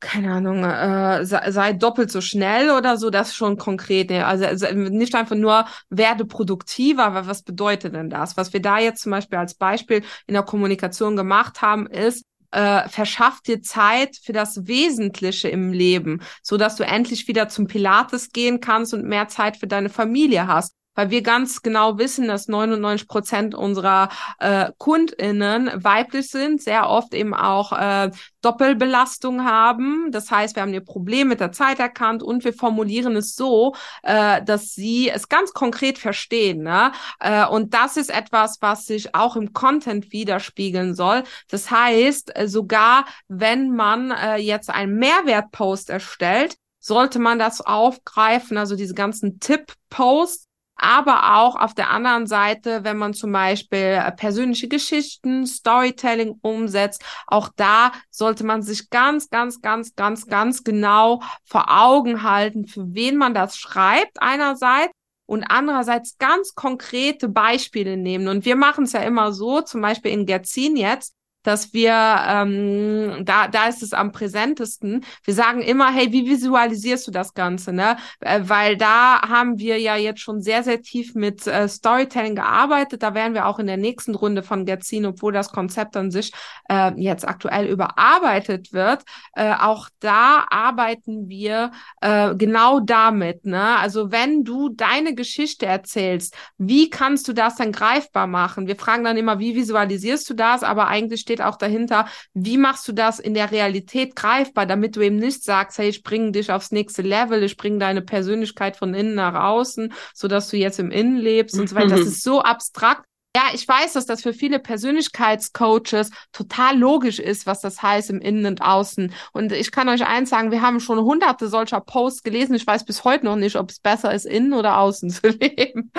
keine 0.02 0.34
Ahnung, 0.34 0.64
äh, 0.64 1.26
sei, 1.26 1.50
sei 1.52 1.74
doppelt 1.74 2.12
so 2.12 2.22
schnell 2.22 2.70
oder 2.70 2.98
so, 2.98 3.10
das 3.10 3.34
schon 3.34 3.58
konkret. 3.58 4.12
Also, 4.12 4.46
also 4.46 4.68
nicht 4.72 5.16
einfach 5.16 5.36
nur 5.36 5.66
werde 5.90 6.26
produktiver, 6.26 7.06
aber 7.06 7.26
was 7.26 7.42
bedeutet 7.42 7.96
denn 7.96 8.12
das? 8.12 8.38
Was 8.38 8.54
wir 8.54 8.62
da 8.62 8.78
jetzt 8.78 9.02
zum 9.02 9.14
Beispiel 9.14 9.40
als 9.40 9.56
Beispiel 9.56 10.04
in 10.28 10.36
der 10.36 10.44
Kommunikation 10.44 11.16
gemacht 11.16 11.64
haben, 11.64 11.88
ist, 11.88 12.26
äh, 12.56 12.88
verschafft 12.88 13.48
dir 13.48 13.62
Zeit 13.62 14.18
für 14.24 14.32
das 14.32 14.66
Wesentliche 14.66 15.50
im 15.50 15.74
Leben, 15.74 16.22
so 16.42 16.56
dass 16.56 16.78
du 16.78 16.84
endlich 16.84 17.28
wieder 17.28 17.50
zum 17.50 17.68
Pilates 17.68 18.32
gehen 18.32 18.62
kannst 18.62 18.94
und 18.94 19.04
mehr 19.04 19.28
Zeit 19.28 19.58
für 19.58 19.68
deine 19.68 19.90
Familie 19.90 20.48
hast 20.48 20.74
weil 20.96 21.10
wir 21.10 21.22
ganz 21.22 21.62
genau 21.62 21.98
wissen, 21.98 22.28
dass 22.28 22.48
99 22.48 23.08
Prozent 23.08 23.56
unserer 23.56 24.10
äh, 24.40 24.72
KundInnen 24.78 25.72
weiblich 25.76 26.30
sind, 26.30 26.62
sehr 26.62 26.90
oft 26.90 27.14
eben 27.14 27.34
auch 27.34 27.72
äh, 27.74 28.12
Doppelbelastung 28.42 29.44
haben. 29.44 30.12
Das 30.12 30.32
heißt, 30.32 30.56
wir 30.56 30.64
haben 30.64 30.74
ihr 30.74 30.84
Problem 30.84 31.28
mit 31.28 31.40
der 31.40 31.52
Zeit 31.52 31.80
erkannt 31.80 32.24
und 32.24 32.44
wir 32.44 32.54
formulieren 32.54 33.16
es 33.16 33.36
so, 33.36 33.76
äh, 34.04 34.42
dass 34.44 34.74
sie 34.74 35.10
es 35.10 35.30
ganz 35.30 35.54
konkret 35.54 35.98
verstehen. 35.98 36.64
Ne? 36.64 36.92
Äh, 37.20 37.46
und 37.46 37.74
das 37.74 37.98
ist 37.98 38.10
etwas, 38.10 38.58
was 38.62 38.86
sich 38.86 39.14
auch 39.16 39.36
im 39.36 39.54
Content 39.54 40.12
widerspiegeln 40.12 40.96
soll. 40.96 41.24
Das 41.50 41.70
heißt, 41.72 42.38
äh, 42.38 42.48
sogar 42.48 43.06
wenn 43.28 43.76
man 43.76 44.12
äh, 44.12 44.38
jetzt 44.38 44.70
einen 44.70 44.96
Mehrwertpost 44.96 45.90
erstellt, 45.90 46.56
sollte 46.80 47.18
man 47.18 47.40
das 47.40 47.62
aufgreifen, 47.62 48.58
also 48.58 48.76
diese 48.76 48.94
ganzen 48.94 49.40
Tipp-Posts, 49.40 50.48
aber 50.76 51.38
auch 51.38 51.56
auf 51.56 51.74
der 51.74 51.90
anderen 51.90 52.28
Seite, 52.28 52.84
wenn 52.84 52.98
man 52.98 53.14
zum 53.14 53.32
Beispiel 53.32 54.02
äh, 54.04 54.12
persönliche 54.12 54.68
Geschichten, 54.68 55.46
Storytelling 55.46 56.38
umsetzt, 56.42 57.04
auch 57.28 57.50
da 57.56 57.92
sollte 58.10 58.44
man 58.44 58.62
sich 58.62 58.90
ganz, 58.90 59.30
ganz, 59.30 59.62
ganz, 59.62 59.96
ganz, 59.96 60.28
ganz 60.28 60.64
genau 60.64 61.22
vor 61.46 61.66
Augen 61.70 62.24
halten, 62.24 62.68
für 62.68 62.94
wen 62.94 63.18
man 63.18 63.34
das 63.34 63.58
schreibt 63.58 64.22
einerseits 64.22 64.92
und 65.26 65.44
andererseits 65.44 66.18
ganz 66.18 66.54
konkrete 66.54 67.30
Beispiele 67.30 67.98
nehmen. 67.98 68.28
Und 68.28 68.46
wir 68.46 68.56
machen 68.56 68.84
es 68.84 68.94
ja 68.94 69.02
immer 69.02 69.34
so, 69.34 69.62
zum 69.62 69.82
Beispiel 69.82 70.12
in 70.12 70.26
Gerzin 70.26 70.76
jetzt, 70.76 71.16
dass 71.46 71.74
wir, 71.74 71.94
ähm, 72.28 73.24
da, 73.24 73.48
da 73.48 73.68
ist 73.68 73.84
es 73.84 73.94
am 73.94 74.12
präsentesten. 74.12 75.06
Wir 75.24 75.34
sagen 75.34 75.62
immer, 75.62 75.92
hey, 75.92 76.12
wie 76.12 76.28
visualisierst 76.28 77.08
du 77.08 77.12
das 77.12 77.34
Ganze, 77.34 77.72
ne? 77.72 77.98
Äh, 78.20 78.42
weil 78.44 78.78
da 78.78 79.22
haben 79.22 79.60
wir 79.60 79.80
ja 79.80 79.96
jetzt 79.96 80.22
schon 80.22 80.42
sehr, 80.42 80.64
sehr 80.64 80.82
tief 80.82 81.14
mit 81.14 81.46
äh, 81.46 81.68
Storytelling 81.68 82.36
gearbeitet. 82.36 83.04
Da 83.04 83.14
werden 83.14 83.36
wir 83.36 83.46
auch 83.46 83.60
in 83.60 83.68
der 83.68 83.78
nächsten 83.78 84.16
Runde 84.16 84.42
von 84.42 84.66
Getzin, 84.66 85.06
obwohl 85.06 85.34
das 85.34 85.52
Konzept 85.52 85.96
an 85.96 86.10
sich 86.10 86.32
äh, 86.70 86.92
jetzt 86.98 87.28
aktuell 87.28 87.68
überarbeitet 87.68 88.74
wird, 88.74 89.04
äh, 89.34 89.54
auch 89.54 89.90
da 90.00 90.46
arbeiten 90.50 91.30
wir 91.30 91.72
äh, 92.02 92.34
genau 92.36 92.80
damit, 92.80 93.46
ne? 93.46 93.78
Also 93.78 94.12
wenn 94.12 94.44
du 94.44 94.70
deine 94.70 95.14
Geschichte 95.14 95.66
erzählst, 95.66 96.36
wie 96.58 96.90
kannst 96.90 97.28
du 97.28 97.34
das 97.34 97.56
dann 97.58 97.72
greifbar 97.72 98.28
machen? 98.28 98.68
Wir 98.68 98.76
fragen 98.76 99.04
dann 99.04 99.18
immer, 99.18 99.40
wie 99.40 99.56
visualisierst 99.56 100.30
du 100.30 100.34
das? 100.34 100.64
Aber 100.64 100.88
eigentlich 100.88 101.22
steht 101.22 101.35
steht 101.36 101.46
auch 101.46 101.58
dahinter, 101.58 102.08
wie 102.34 102.58
machst 102.58 102.88
du 102.88 102.94
das 102.94 103.20
in 103.20 103.34
der 103.34 103.52
Realität 103.52 104.16
greifbar, 104.16 104.66
damit 104.66 104.96
du 104.96 105.02
eben 105.02 105.18
nicht 105.18 105.44
sagst, 105.44 105.78
hey, 105.78 105.90
ich 105.90 106.04
bringe 106.04 106.32
dich 106.32 106.52
aufs 106.52 106.72
nächste 106.72 107.02
Level, 107.02 107.44
ich 107.44 107.58
bringe 107.58 107.80
deine 107.80 108.02
Persönlichkeit 108.02 108.78
von 108.78 108.94
innen 108.94 109.16
nach 109.16 109.36
außen, 109.36 109.94
so 110.14 110.28
dass 110.28 110.50
du 110.50 110.58
jetzt 110.58 110.80
im 110.80 110.92
Innen 110.92 111.18
lebst 111.18 111.60
und 111.60 111.68
so 111.70 111.76
weiter. 111.76 111.90
Das 111.90 112.00
ist 112.08 112.24
so 112.24 112.42
abstrakt. 112.42 113.06
Ja, 113.36 113.50
ich 113.54 113.68
weiß, 113.68 113.92
dass 113.92 114.06
das 114.06 114.22
für 114.22 114.32
viele 114.32 114.60
Persönlichkeitscoaches 114.60 116.10
total 116.32 116.78
logisch 116.80 117.20
ist, 117.20 117.46
was 117.46 117.60
das 117.60 117.84
heißt 117.84 118.10
im 118.10 118.22
Innen 118.22 118.46
und 118.46 118.62
Außen. 118.62 119.14
Und 119.34 119.52
ich 119.52 119.74
kann 119.74 119.90
euch 119.90 120.06
eins 120.06 120.30
sagen, 120.30 120.52
wir 120.52 120.62
haben 120.62 120.80
schon 120.80 121.00
hunderte 121.00 121.50
solcher 121.50 121.82
Posts 121.82 122.24
gelesen. 122.24 122.56
Ich 122.56 122.66
weiß 122.66 122.86
bis 122.86 123.04
heute 123.04 123.26
noch 123.26 123.36
nicht, 123.36 123.58
ob 123.58 123.72
es 123.72 123.82
besser 123.82 124.14
ist, 124.14 124.26
innen 124.26 124.54
oder 124.54 124.78
außen 124.78 125.10
zu 125.10 125.28
leben. 125.28 125.92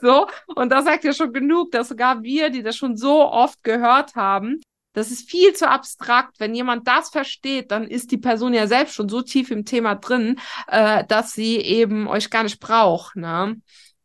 so. 0.00 0.26
Und 0.46 0.70
das 0.70 0.86
sagt 0.86 1.04
ja 1.04 1.12
schon 1.12 1.34
genug, 1.34 1.70
dass 1.70 1.88
sogar 1.88 2.22
wir, 2.22 2.48
die 2.48 2.62
das 2.62 2.76
schon 2.76 2.96
so 2.96 3.30
oft 3.30 3.62
gehört 3.62 4.14
haben, 4.14 4.58
das 4.94 5.10
ist 5.10 5.28
viel 5.28 5.52
zu 5.52 5.68
abstrakt. 5.68 6.40
Wenn 6.40 6.54
jemand 6.54 6.88
das 6.88 7.10
versteht, 7.10 7.72
dann 7.72 7.84
ist 7.84 8.10
die 8.10 8.16
Person 8.16 8.54
ja 8.54 8.66
selbst 8.66 8.94
schon 8.94 9.10
so 9.10 9.20
tief 9.20 9.50
im 9.50 9.66
Thema 9.66 9.96
drin, 9.96 10.40
äh, 10.66 11.04
dass 11.04 11.32
sie 11.32 11.58
eben 11.58 12.08
euch 12.08 12.30
gar 12.30 12.42
nicht 12.42 12.58
braucht. 12.58 13.16
Ne? 13.16 13.60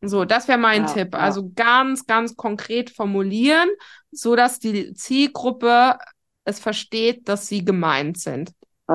So, 0.09 0.25
das 0.25 0.47
wäre 0.47 0.57
mein 0.57 0.85
ja, 0.85 0.93
Tipp. 0.93 1.13
Ja. 1.13 1.19
Also 1.19 1.51
ganz, 1.55 2.05
ganz 2.05 2.35
konkret 2.35 2.89
formulieren, 2.89 3.69
so 4.11 4.35
dass 4.35 4.59
die 4.59 4.93
Zielgruppe 4.93 5.97
es 6.45 6.59
versteht, 6.59 7.27
dass 7.27 7.47
sie 7.47 7.65
gemeint 7.65 8.19
sind. 8.19 8.51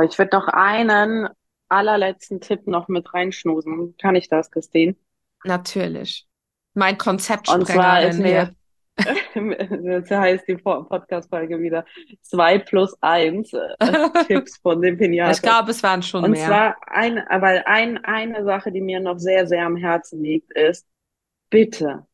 Ich 0.08 0.18
würde 0.18 0.36
noch 0.36 0.46
einen 0.48 1.28
allerletzten 1.68 2.40
Tipp 2.40 2.66
noch 2.66 2.88
mit 2.88 3.12
reinschnusen. 3.12 3.96
Kann 4.00 4.14
ich 4.14 4.28
das, 4.28 4.50
Christine? 4.50 4.94
Natürlich. 5.44 6.26
Mein 6.74 6.98
Konzept 6.98 7.48
Und 7.48 7.66
zwar 7.66 8.02
ist 8.02 8.18
mir, 8.18 8.54
das 8.96 10.10
heißt 10.10 10.46
die 10.46 10.56
Podcast-Folge 10.56 11.60
wieder 11.60 11.84
zwei 12.22 12.58
plus 12.58 12.96
eins 13.00 13.52
äh, 13.52 13.76
Tipps 14.26 14.58
von 14.58 14.80
dem 14.80 14.96
Pinata. 14.96 15.32
Ich 15.32 15.42
glaube, 15.42 15.70
es 15.70 15.82
waren 15.82 16.02
schon 16.02 16.24
Und 16.24 16.32
mehr. 16.32 16.42
Und 16.42 16.48
zwar 16.48 16.76
ein, 16.86 17.24
weil 17.40 17.62
ein, 17.66 18.04
eine 18.04 18.44
Sache, 18.44 18.70
die 18.70 18.80
mir 18.80 19.00
noch 19.00 19.18
sehr, 19.18 19.46
sehr 19.46 19.64
am 19.64 19.76
Herzen 19.76 20.22
liegt, 20.22 20.52
ist, 20.52 20.86
bitte, 21.50 22.06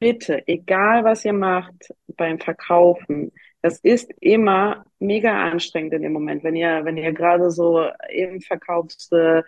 bitte, 0.00 0.46
egal 0.46 1.04
was 1.04 1.24
ihr 1.24 1.32
macht 1.32 1.94
beim 2.16 2.38
Verkaufen, 2.40 3.32
das 3.62 3.80
ist 3.80 4.12
immer 4.20 4.84
mega 5.00 5.32
anstrengend 5.50 5.92
in 5.94 6.02
dem 6.02 6.12
Moment, 6.12 6.44
wenn 6.44 6.54
ihr, 6.56 6.84
wenn 6.84 6.96
ihr 6.96 7.12
gerade 7.12 7.50
so 7.50 7.88
im 8.08 8.40
Verkaufs, 8.40 9.10
äh, 9.12 9.42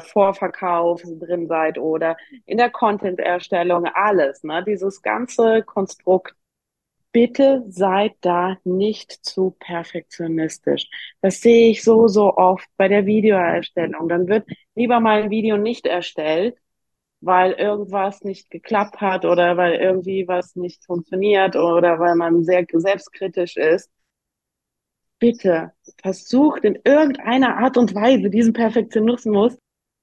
Vorverkauf 0.00 1.02
drin 1.02 1.46
seid 1.46 1.78
oder 1.78 2.16
in 2.46 2.58
der 2.58 2.70
Content-Erstellung, 2.70 3.86
alles, 3.86 4.42
ne, 4.42 4.64
dieses 4.64 5.02
ganze 5.02 5.62
Konstrukt. 5.62 6.34
Bitte 7.12 7.64
seid 7.68 8.14
da 8.22 8.58
nicht 8.64 9.12
zu 9.12 9.52
perfektionistisch. 9.60 10.88
Das 11.20 11.40
sehe 11.40 11.70
ich 11.70 11.84
so, 11.84 12.08
so 12.08 12.34
oft 12.36 12.66
bei 12.76 12.88
der 12.88 13.06
Videoerstellung. 13.06 14.08
Dann 14.08 14.26
wird 14.26 14.48
lieber 14.74 14.98
mal 14.98 15.22
ein 15.22 15.30
Video 15.30 15.56
nicht 15.56 15.86
erstellt, 15.86 16.56
weil 17.24 17.52
irgendwas 17.52 18.22
nicht 18.22 18.50
geklappt 18.50 19.00
hat 19.00 19.24
oder 19.24 19.56
weil 19.56 19.74
irgendwie 19.74 20.28
was 20.28 20.56
nicht 20.56 20.84
funktioniert 20.84 21.56
oder 21.56 21.98
weil 21.98 22.16
man 22.16 22.44
sehr 22.44 22.66
selbstkritisch 22.72 23.56
ist. 23.56 23.90
Bitte 25.18 25.72
versucht 26.02 26.64
in 26.64 26.78
irgendeiner 26.84 27.56
Art 27.58 27.76
und 27.78 27.94
Weise 27.94 28.28
diesen 28.30 28.52
Perfektionismus 28.52 29.56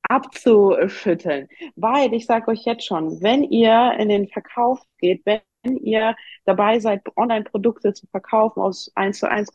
abzuschütteln. 0.09 1.47
Weil 1.75 2.13
ich 2.13 2.25
sage 2.25 2.49
euch 2.51 2.65
jetzt 2.65 2.85
schon, 2.85 3.21
wenn 3.21 3.43
ihr 3.43 3.93
in 3.99 4.09
den 4.09 4.27
Verkauf 4.27 4.81
geht, 4.97 5.25
wenn 5.25 5.41
ihr 5.63 6.15
dabei 6.45 6.79
seid, 6.79 7.01
Online-Produkte 7.15 7.93
zu 7.93 8.07
verkaufen 8.07 8.61
aus 8.61 8.91
1 8.95 9.19
zu 9.19 9.29
1 9.29 9.51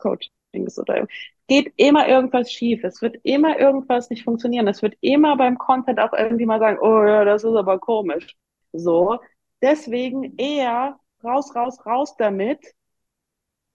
Coachings 0.57 0.79
oder 0.79 1.07
geht 1.47 1.73
immer 1.77 2.07
irgendwas 2.07 2.51
schief. 2.51 2.83
Es 2.83 3.01
wird 3.01 3.17
immer 3.23 3.59
irgendwas 3.59 4.09
nicht 4.09 4.23
funktionieren. 4.23 4.67
Es 4.67 4.81
wird 4.81 4.95
immer 5.01 5.37
beim 5.37 5.57
Content 5.57 5.99
auch 5.99 6.13
irgendwie 6.13 6.45
mal 6.45 6.59
sagen, 6.59 6.79
oh 6.81 7.03
ja, 7.05 7.23
das 7.25 7.43
ist 7.43 7.55
aber 7.55 7.79
komisch. 7.79 8.35
So. 8.73 9.19
Deswegen 9.61 10.37
eher 10.37 10.99
raus, 11.23 11.55
raus, 11.55 11.85
raus 11.85 12.15
damit 12.17 12.59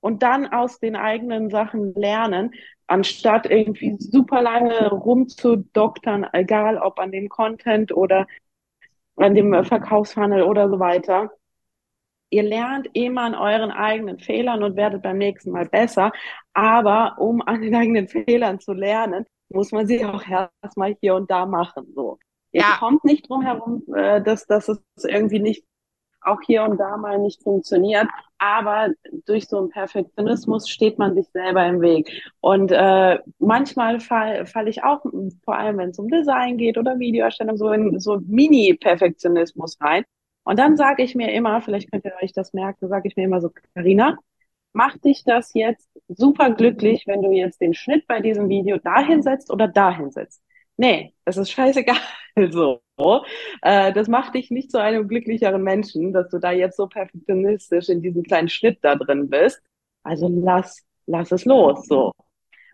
und 0.01 0.23
dann 0.23 0.47
aus 0.47 0.79
den 0.81 0.97
eigenen 0.97 1.51
Sachen 1.51 1.95
lernen, 1.95 2.53
anstatt 2.87 3.47
irgendwie 3.47 3.97
super 3.99 4.43
lange 4.43 4.91
rumzudoktern, 4.91 6.27
egal 6.33 6.79
ob 6.79 6.99
an 6.99 7.11
dem 7.13 7.29
Content 7.29 7.93
oder 7.93 8.27
an 9.17 9.35
dem 9.35 9.65
Verkaufsfunnel 9.65 10.43
oder 10.43 10.69
so 10.69 10.79
weiter 10.79 11.31
Ihr 12.33 12.45
lernt 12.45 12.89
immer 12.95 13.23
an 13.23 13.35
euren 13.35 13.71
eigenen 13.71 14.19
Fehlern 14.19 14.63
und 14.63 14.75
werdet 14.75 15.03
beim 15.03 15.19
nächsten 15.19 15.51
Mal 15.51 15.69
besser. 15.69 16.13
Aber 16.55 17.17
um 17.19 17.43
an 17.43 17.61
den 17.61 17.75
eigenen 17.75 18.09
Fehlern 18.09 18.59
zu 18.59 18.73
lernen, 18.73 19.27
muss 19.51 19.71
man 19.71 19.87
sie 19.87 20.03
auch 20.03 20.23
erstmal 20.63 20.97
hier 21.03 21.15
und 21.15 21.31
da 21.31 21.45
machen. 21.45 21.93
So. 21.95 22.19
Ihr 22.53 22.63
ja. 22.63 22.77
kommt 22.79 23.05
nicht 23.05 23.29
drum 23.29 23.43
herum, 23.43 23.83
äh, 23.95 24.23
dass, 24.23 24.47
dass 24.47 24.71
es 24.71 24.81
irgendwie 25.05 25.41
nicht 25.41 25.67
auch 26.23 26.41
hier 26.41 26.63
und 26.63 26.79
da 26.79 26.97
mal 26.97 27.19
nicht 27.19 27.43
funktioniert. 27.43 28.07
Aber 28.39 28.89
durch 29.27 29.47
so 29.47 29.59
einen 29.59 29.69
Perfektionismus 29.69 30.71
steht 30.71 30.99
man 30.99 31.15
sich 31.15 31.29
selber 31.35 31.67
im 31.67 31.83
Weg. 31.83 32.11
Und 32.41 32.73
äh, 32.73 33.19
manchmal 33.41 34.01
falle 34.01 34.47
fall 34.47 34.69
ich 34.69 34.83
auch, 34.85 35.05
vor 35.45 35.57
allem 35.57 35.77
wenn 35.77 35.91
es 35.91 35.99
um 35.99 36.09
Design 36.09 36.57
geht 36.57 36.79
oder 36.79 36.99
Videoerstellung, 36.99 37.59
so 37.59 37.71
in 37.73 38.01
so 38.01 38.21
Mini-Perfektionismus 38.27 39.79
rein. 39.83 40.05
Und 40.45 40.59
dann 40.59 40.77
sage 40.77 41.03
ich 41.03 41.15
mir 41.15 41.33
immer, 41.33 41.61
vielleicht 41.63 41.91
könnt 41.91 42.05
ihr 42.05 42.15
euch 42.23 42.33
das 42.33 42.53
merken, 42.53 42.89
sage 42.89 43.09
ich 43.09 43.17
mir 43.17 43.25
immer 43.25 43.41
so, 43.41 43.51
Karina, 43.75 44.19
macht 44.73 45.05
dich 45.05 45.25
das 45.25 45.53
jetzt 45.55 45.89
super 46.09 46.51
glücklich, 46.51 47.07
wenn 47.07 47.23
du 47.23 47.31
jetzt 47.31 47.61
den 47.61 47.75
Schnitt 47.75 48.07
bei 48.07 48.21
diesem 48.21 48.49
Video 48.49 48.79
dahin 48.79 49.23
setzt 49.23 49.51
oder 49.51 49.69
dahin 49.69 50.11
setzt. 50.11 50.43
Nee, 50.77 51.15
das 51.25 51.37
ist 51.37 51.51
scheißegal 51.51 51.97
so. 52.51 52.81
Äh, 53.63 53.93
das 53.93 54.09
macht 54.09 54.35
dich 54.35 54.51
nicht 54.51 54.71
zu 54.71 54.81
einem 54.81 55.09
glücklicheren 55.09 55.63
Menschen, 55.63 56.13
dass 56.13 56.29
du 56.31 56.39
da 56.39 56.53
jetzt 56.53 56.77
so 56.77 56.87
perfektionistisch 56.87 57.89
in 57.89 58.03
diesem 58.03 58.23
kleinen 58.23 58.49
Schnitt 58.49 58.79
da 58.83 58.97
drin 58.97 59.29
bist. 59.29 59.61
Also 60.03 60.29
lass, 60.29 60.85
lass 61.07 61.31
es 61.33 61.45
los 61.45 61.87
so. 61.87 62.13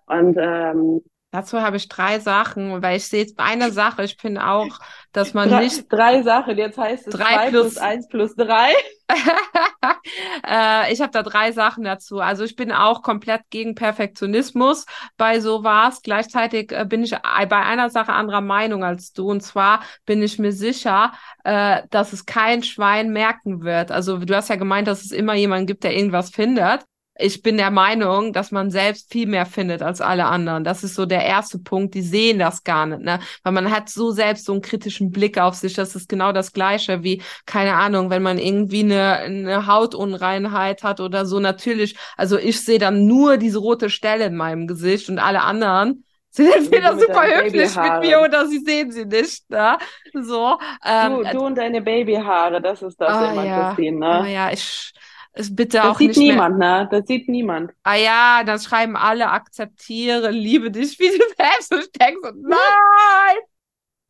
Und 0.06 0.36
ähm, 0.40 1.02
Dazu 1.30 1.60
habe 1.60 1.76
ich 1.76 1.88
drei 1.88 2.20
Sachen, 2.20 2.80
weil 2.80 2.96
ich 2.96 3.06
sehe 3.06 3.20
jetzt 3.20 3.38
eine 3.38 3.70
Sache, 3.70 4.02
ich 4.02 4.16
finde 4.16 4.46
auch, 4.46 4.78
dass 5.12 5.34
man 5.34 5.50
drei, 5.50 5.64
nicht. 5.64 5.84
Drei 5.92 6.22
Sachen, 6.22 6.56
jetzt 6.56 6.78
heißt 6.78 7.06
es 7.06 7.14
drei 7.14 7.50
plus, 7.50 7.74
plus 7.74 7.76
eins 7.76 8.08
plus 8.08 8.34
drei. 8.34 8.72
äh, 10.48 10.90
ich 10.90 11.02
habe 11.02 11.12
da 11.12 11.22
drei 11.22 11.52
Sachen 11.52 11.84
dazu. 11.84 12.20
Also 12.20 12.44
ich 12.44 12.56
bin 12.56 12.72
auch 12.72 13.02
komplett 13.02 13.42
gegen 13.50 13.74
Perfektionismus 13.74 14.86
bei 15.18 15.40
sowas. 15.40 16.00
Gleichzeitig 16.02 16.72
äh, 16.72 16.86
bin 16.86 17.02
ich 17.02 17.10
bei 17.10 17.62
einer 17.62 17.90
Sache 17.90 18.14
anderer 18.14 18.40
Meinung 18.40 18.82
als 18.82 19.12
du. 19.12 19.30
Und 19.30 19.42
zwar 19.42 19.82
bin 20.06 20.22
ich 20.22 20.38
mir 20.38 20.52
sicher, 20.52 21.12
äh, 21.44 21.82
dass 21.90 22.14
es 22.14 22.24
kein 22.24 22.62
Schwein 22.62 23.10
merken 23.10 23.62
wird. 23.62 23.90
Also 23.90 24.16
du 24.16 24.34
hast 24.34 24.48
ja 24.48 24.56
gemeint, 24.56 24.88
dass 24.88 25.04
es 25.04 25.10
immer 25.10 25.34
jemanden 25.34 25.66
gibt, 25.66 25.84
der 25.84 25.94
irgendwas 25.94 26.30
findet 26.30 26.86
ich 27.18 27.42
bin 27.42 27.56
der 27.56 27.70
Meinung, 27.70 28.32
dass 28.32 28.52
man 28.52 28.70
selbst 28.70 29.10
viel 29.12 29.26
mehr 29.26 29.44
findet 29.44 29.82
als 29.82 30.00
alle 30.00 30.26
anderen. 30.26 30.62
Das 30.62 30.84
ist 30.84 30.94
so 30.94 31.04
der 31.04 31.24
erste 31.24 31.58
Punkt. 31.58 31.94
Die 31.94 32.02
sehen 32.02 32.38
das 32.38 32.62
gar 32.62 32.86
nicht, 32.86 33.02
ne? 33.02 33.18
Weil 33.42 33.52
man 33.52 33.70
hat 33.70 33.88
so 33.88 34.12
selbst 34.12 34.44
so 34.44 34.52
einen 34.52 34.62
kritischen 34.62 35.10
Blick 35.10 35.36
auf 35.36 35.54
sich. 35.54 35.74
Das 35.74 35.96
ist 35.96 36.08
genau 36.08 36.32
das 36.32 36.52
Gleiche 36.52 37.02
wie, 37.02 37.22
keine 37.44 37.74
Ahnung, 37.74 38.10
wenn 38.10 38.22
man 38.22 38.38
irgendwie 38.38 38.80
eine, 38.80 39.14
eine 39.18 39.66
Hautunreinheit 39.66 40.84
hat 40.84 41.00
oder 41.00 41.26
so. 41.26 41.40
Natürlich, 41.40 41.96
also 42.16 42.38
ich 42.38 42.60
sehe 42.60 42.78
dann 42.78 43.06
nur 43.06 43.36
diese 43.36 43.58
rote 43.58 43.90
Stelle 43.90 44.26
in 44.26 44.36
meinem 44.36 44.68
Gesicht 44.68 45.08
und 45.08 45.18
alle 45.18 45.42
anderen 45.42 46.04
sind 46.30 46.54
entweder 46.54 46.96
super 46.96 47.24
höflich 47.24 47.74
mit 47.74 48.00
mir 48.00 48.20
oder 48.20 48.46
sie 48.46 48.58
sehen 48.58 48.92
sie 48.92 49.06
nicht. 49.06 49.50
Ne? 49.50 49.76
So, 50.12 50.56
ähm, 50.84 51.24
du, 51.24 51.38
du 51.38 51.46
und 51.46 51.58
deine 51.58 51.82
Babyhaare, 51.82 52.60
das 52.60 52.82
ist 52.82 53.00
das 53.00 53.08
ah, 53.08 53.32
immer, 53.32 53.44
ja. 53.44 53.68
Christine. 53.68 53.98
Ne? 53.98 54.06
Ah, 54.06 54.26
ja, 54.26 54.52
ich 54.52 54.92
es 55.38 55.54
bitte 55.54 55.78
das 55.78 55.86
auch 55.86 55.98
sieht 55.98 56.08
nicht 56.08 56.18
niemand, 56.18 56.58
mehr. 56.58 56.82
ne? 56.84 56.88
Das 56.90 57.06
sieht 57.06 57.28
niemand. 57.28 57.72
Ah 57.82 57.94
ja, 57.94 58.42
das 58.44 58.64
schreiben 58.64 58.96
alle, 58.96 59.30
akzeptiere, 59.30 60.30
liebe 60.30 60.70
dich, 60.70 60.98
wie 60.98 61.08
du 61.08 61.24
selbst 61.36 61.72
und 61.74 62.00
denkst, 62.00 62.30
nein! 62.42 63.36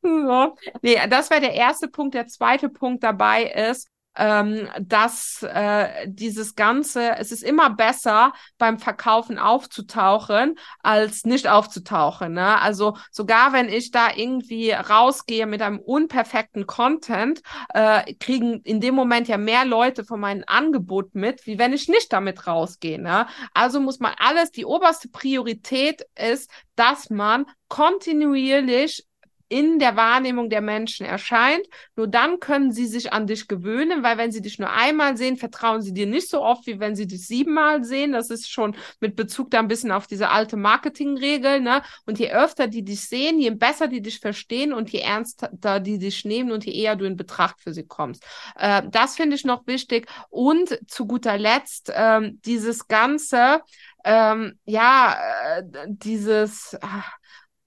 So. 0.01 0.57
Nee, 0.83 0.97
das 1.09 1.29
wäre 1.31 1.41
der 1.41 1.55
erste 1.55 1.89
Punkt. 1.89 2.15
Der 2.15 2.27
zweite 2.29 2.69
Punkt 2.69 3.03
dabei 3.03 3.45
ist, 3.45 3.89
ähm, 4.19 4.69
dass 4.81 5.43
äh, 5.43 6.09
dieses 6.09 6.57
Ganze, 6.57 7.17
es 7.17 7.33
ist 7.33 7.43
immer 7.43 7.71
besser 7.71 8.33
beim 8.59 8.79
Verkaufen 8.79 9.39
aufzutauchen, 9.39 10.59
als 10.83 11.25
nicht 11.25 11.49
aufzutauchen. 11.49 12.33
Ne? 12.35 12.61
Also 12.61 12.97
sogar 13.11 13.53
wenn 13.53 13.69
ich 13.69 13.93
da 13.93 14.09
irgendwie 14.15 14.73
rausgehe 14.73 15.47
mit 15.47 15.63
einem 15.63 15.79
unperfekten 15.79 16.67
Content, 16.67 17.41
äh, 17.73 18.15
kriegen 18.15 18.61
in 18.63 18.81
dem 18.81 18.95
Moment 18.95 19.29
ja 19.29 19.39
mehr 19.39 19.65
Leute 19.65 20.05
von 20.05 20.21
meinem 20.21 20.45
Angebot 20.47 21.15
mit, 21.15 21.47
wie 21.47 21.59
wenn 21.59 21.73
ich 21.73 21.89
nicht 21.89 22.13
damit 22.13 22.47
rausgehe. 22.47 23.01
Ne? 23.01 23.27
Also 23.55 23.81
muss 23.81 24.01
man 24.01 24.15
alles, 24.19 24.51
die 24.51 24.65
oberste 24.65 25.09
Priorität 25.09 26.03
ist, 26.17 26.51
dass 26.75 27.09
man 27.11 27.47
kontinuierlich 27.69 29.08
in 29.49 29.79
der 29.79 29.97
Wahrnehmung 29.97 30.51
der 30.51 30.61
Menschen 30.61 31.07
erscheint. 31.07 31.67
Nur 31.97 32.07
dann 32.07 32.39
können 32.41 32.71
sie 32.73 32.87
sich 32.87 33.13
an 33.13 33.27
dich 33.27 33.49
gewöhnen, 33.49 34.03
weil 34.03 34.19
wenn 34.19 34.31
sie 34.31 34.43
dich 34.43 34.59
nur 34.59 34.71
einmal 34.71 35.17
sehen, 35.17 35.37
vertrauen 35.37 35.81
sie 35.81 35.93
dir 35.93 36.07
nicht 36.07 36.29
so 36.29 36.43
oft, 36.43 36.67
wie 36.67 36.81
wenn 36.81 36.95
sie 36.95 37.07
dich 37.07 37.27
siebenmal 37.27 37.83
sehen. 37.85 38.13
Das 38.13 38.31
ist 38.31 38.51
schon 38.51 38.77
mit 39.01 39.17
Bezug 39.17 39.51
da 39.51 39.59
ein 39.59 39.69
bisschen 39.69 39.91
auf 39.91 40.07
diese 40.07 40.31
alte 40.31 40.57
Marketingregel. 40.57 41.61
Ne? 41.61 41.83
Und 42.05 42.19
je 42.19 42.31
öfter 42.31 42.67
die 42.67 42.83
dich 42.85 43.09
sehen, 43.09 43.39
je 43.39 43.51
besser 43.51 43.89
die 43.89 44.03
dich 44.03 44.21
verstehen 44.21 44.73
und 44.73 44.91
je 44.91 45.01
ernster 45.01 45.81
die 45.81 45.99
dich 45.99 46.25
nehmen 46.25 46.53
und 46.53 46.65
je 46.67 46.73
eher 46.73 46.97
du 46.97 47.07
in 47.07 47.17
Betracht 47.17 47.61
für 47.61 47.73
sie 47.73 47.87
kommst. 47.87 48.25
Äh, 48.57 48.83
das 48.91 49.17
finde 49.17 49.37
ich 49.37 49.45
noch 49.45 49.67
wichtig. 49.67 50.09
Und 50.29 50.79
zu 50.87 51.07
guter 51.07 51.39
Letzt 51.39 51.91
ähm, 51.95 52.41
dieses 52.45 52.87
ganze, 52.87 53.61
ähm, 54.05 54.59
ja, 54.65 55.17
äh, 55.57 55.63
dieses, 55.89 56.77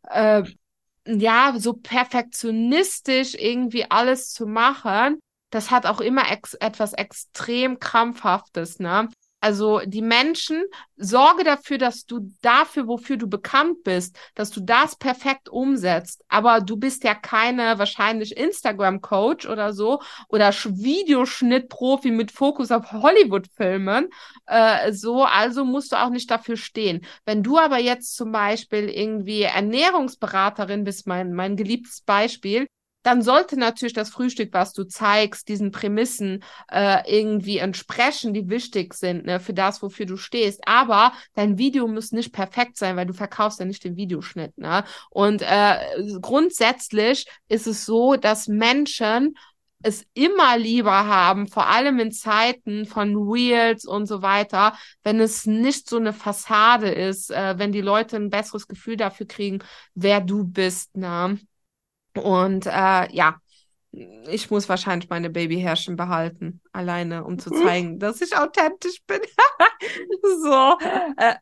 äh, 0.10 0.44
ja, 1.08 1.56
so 1.58 1.74
perfektionistisch 1.74 3.36
irgendwie 3.36 3.90
alles 3.90 4.32
zu 4.32 4.46
machen, 4.46 5.20
das 5.50 5.72
hat 5.72 5.86
auch 5.86 6.00
immer 6.02 6.32
ex 6.32 6.54
etwas 6.56 6.94
extrem 6.94 7.80
krampfhaftes, 7.80 8.80
ne? 8.80 9.10
Also 9.42 9.82
die 9.86 10.04
Menschen, 10.04 10.64
sorge 10.98 11.44
dafür, 11.44 11.80
dass 11.80 12.06
du 12.06 12.32
dafür, 12.42 12.88
wofür 12.88 13.18
du 13.18 13.28
bekannt 13.28 13.84
bist, 13.84 14.16
dass 14.36 14.52
du 14.52 14.62
das 14.62 14.96
perfekt 14.96 15.50
umsetzt. 15.50 16.24
Aber 16.30 16.62
du 16.62 16.78
bist 16.78 17.04
ja 17.04 17.16
keine 17.16 17.80
wahrscheinlich 17.80 18.38
Instagram-Coach 18.38 19.48
oder 19.48 19.74
so 19.74 20.00
oder 20.30 20.52
Videoschnittprofi 20.52 22.12
mit 22.12 22.32
Fokus 22.32 22.72
auf 22.72 22.92
Hollywood-Filmen. 22.92 24.10
Äh, 24.46 24.94
so, 24.94 25.24
also 25.24 25.66
musst 25.66 25.92
du 25.92 25.96
auch 25.96 26.10
nicht 26.12 26.30
dafür 26.30 26.56
stehen. 26.56 27.02
Wenn 27.26 27.42
du 27.42 27.58
aber 27.58 27.80
jetzt 27.80 28.16
zum 28.16 28.32
Beispiel 28.32 28.90
irgendwie 28.90 29.42
Ernährungsberaterin 29.42 30.84
bist, 30.84 31.08
mein, 31.08 31.34
mein 31.34 31.56
geliebtes 31.56 32.02
Beispiel, 32.02 32.68
dann 33.04 33.22
sollte 33.22 33.58
natürlich 33.58 33.94
das 33.94 34.10
Frühstück, 34.10 34.54
was 34.54 34.74
du 34.74 34.84
zeigst, 34.84 35.48
diesen 35.48 35.72
Prämissen 35.72 36.44
äh, 36.70 37.02
irgendwie 37.06 37.58
entsprechen, 37.58 38.34
die 38.34 38.50
wichtig 38.50 38.94
sind 38.94 39.26
ne, 39.26 39.40
für 39.40 39.54
das, 39.54 39.82
wofür 39.82 40.06
du 40.06 40.18
stehst. 40.18 40.62
Aber 40.68 41.14
dein 41.34 41.58
Video 41.58 41.88
muss 41.88 42.12
nicht 42.12 42.32
perfekt 42.34 42.78
sein, 42.78 42.96
weil 42.96 43.06
du 43.08 43.14
verkaufst 43.14 43.60
ja 43.60 43.66
nicht 43.66 43.84
den 43.84 43.96
Videoschnitt. 43.96 44.58
Ne? 44.58 44.84
Und 45.10 45.42
äh, 45.42 45.78
grundsätzlich 46.22 47.26
ist 47.48 47.68
es 47.68 47.86
so, 47.86 48.16
dass 48.16 48.48
Menschen 48.48 49.36
es 49.84 50.06
immer 50.14 50.58
lieber 50.58 51.08
haben, 51.08 51.48
vor 51.48 51.68
allem 51.68 52.00
in 52.00 52.12
Zeiten 52.12 52.86
von 52.86 53.16
Reels 53.16 53.86
und 53.86 54.06
so 54.06 54.22
weiter, 54.22 54.76
wenn 55.04 55.20
es 55.20 55.46
nicht 55.46 55.90
so 55.90 55.98
eine 55.98 56.14
Fassade 56.14 56.92
ist, 56.92 57.32
äh, 57.32 57.58
wenn 57.58 57.72
die 57.72 57.82
Leute 57.82 58.18
ein 58.18 58.30
besseres 58.30 58.68
Gefühl 58.68 58.98
dafür 58.98 59.28
kriegen, 59.28 59.60
wer 59.96 60.22
du 60.22 60.44
bist. 60.44 60.96
Ne? 60.96 61.40
Und 62.16 62.66
äh, 62.66 63.14
ja, 63.14 63.36
ich 63.92 64.50
muss 64.50 64.70
wahrscheinlich 64.70 65.10
meine 65.10 65.30
Babyhärchen 65.30 65.96
behalten, 65.98 66.62
alleine, 66.72 67.26
um 67.26 67.40
zu 67.40 67.52
zeigen, 67.52 68.00
dass 68.00 68.22
ich 68.22 68.38
authentisch 68.38 69.02
bin. 69.06 69.20
so, 70.44 70.78
äh, 71.18 71.36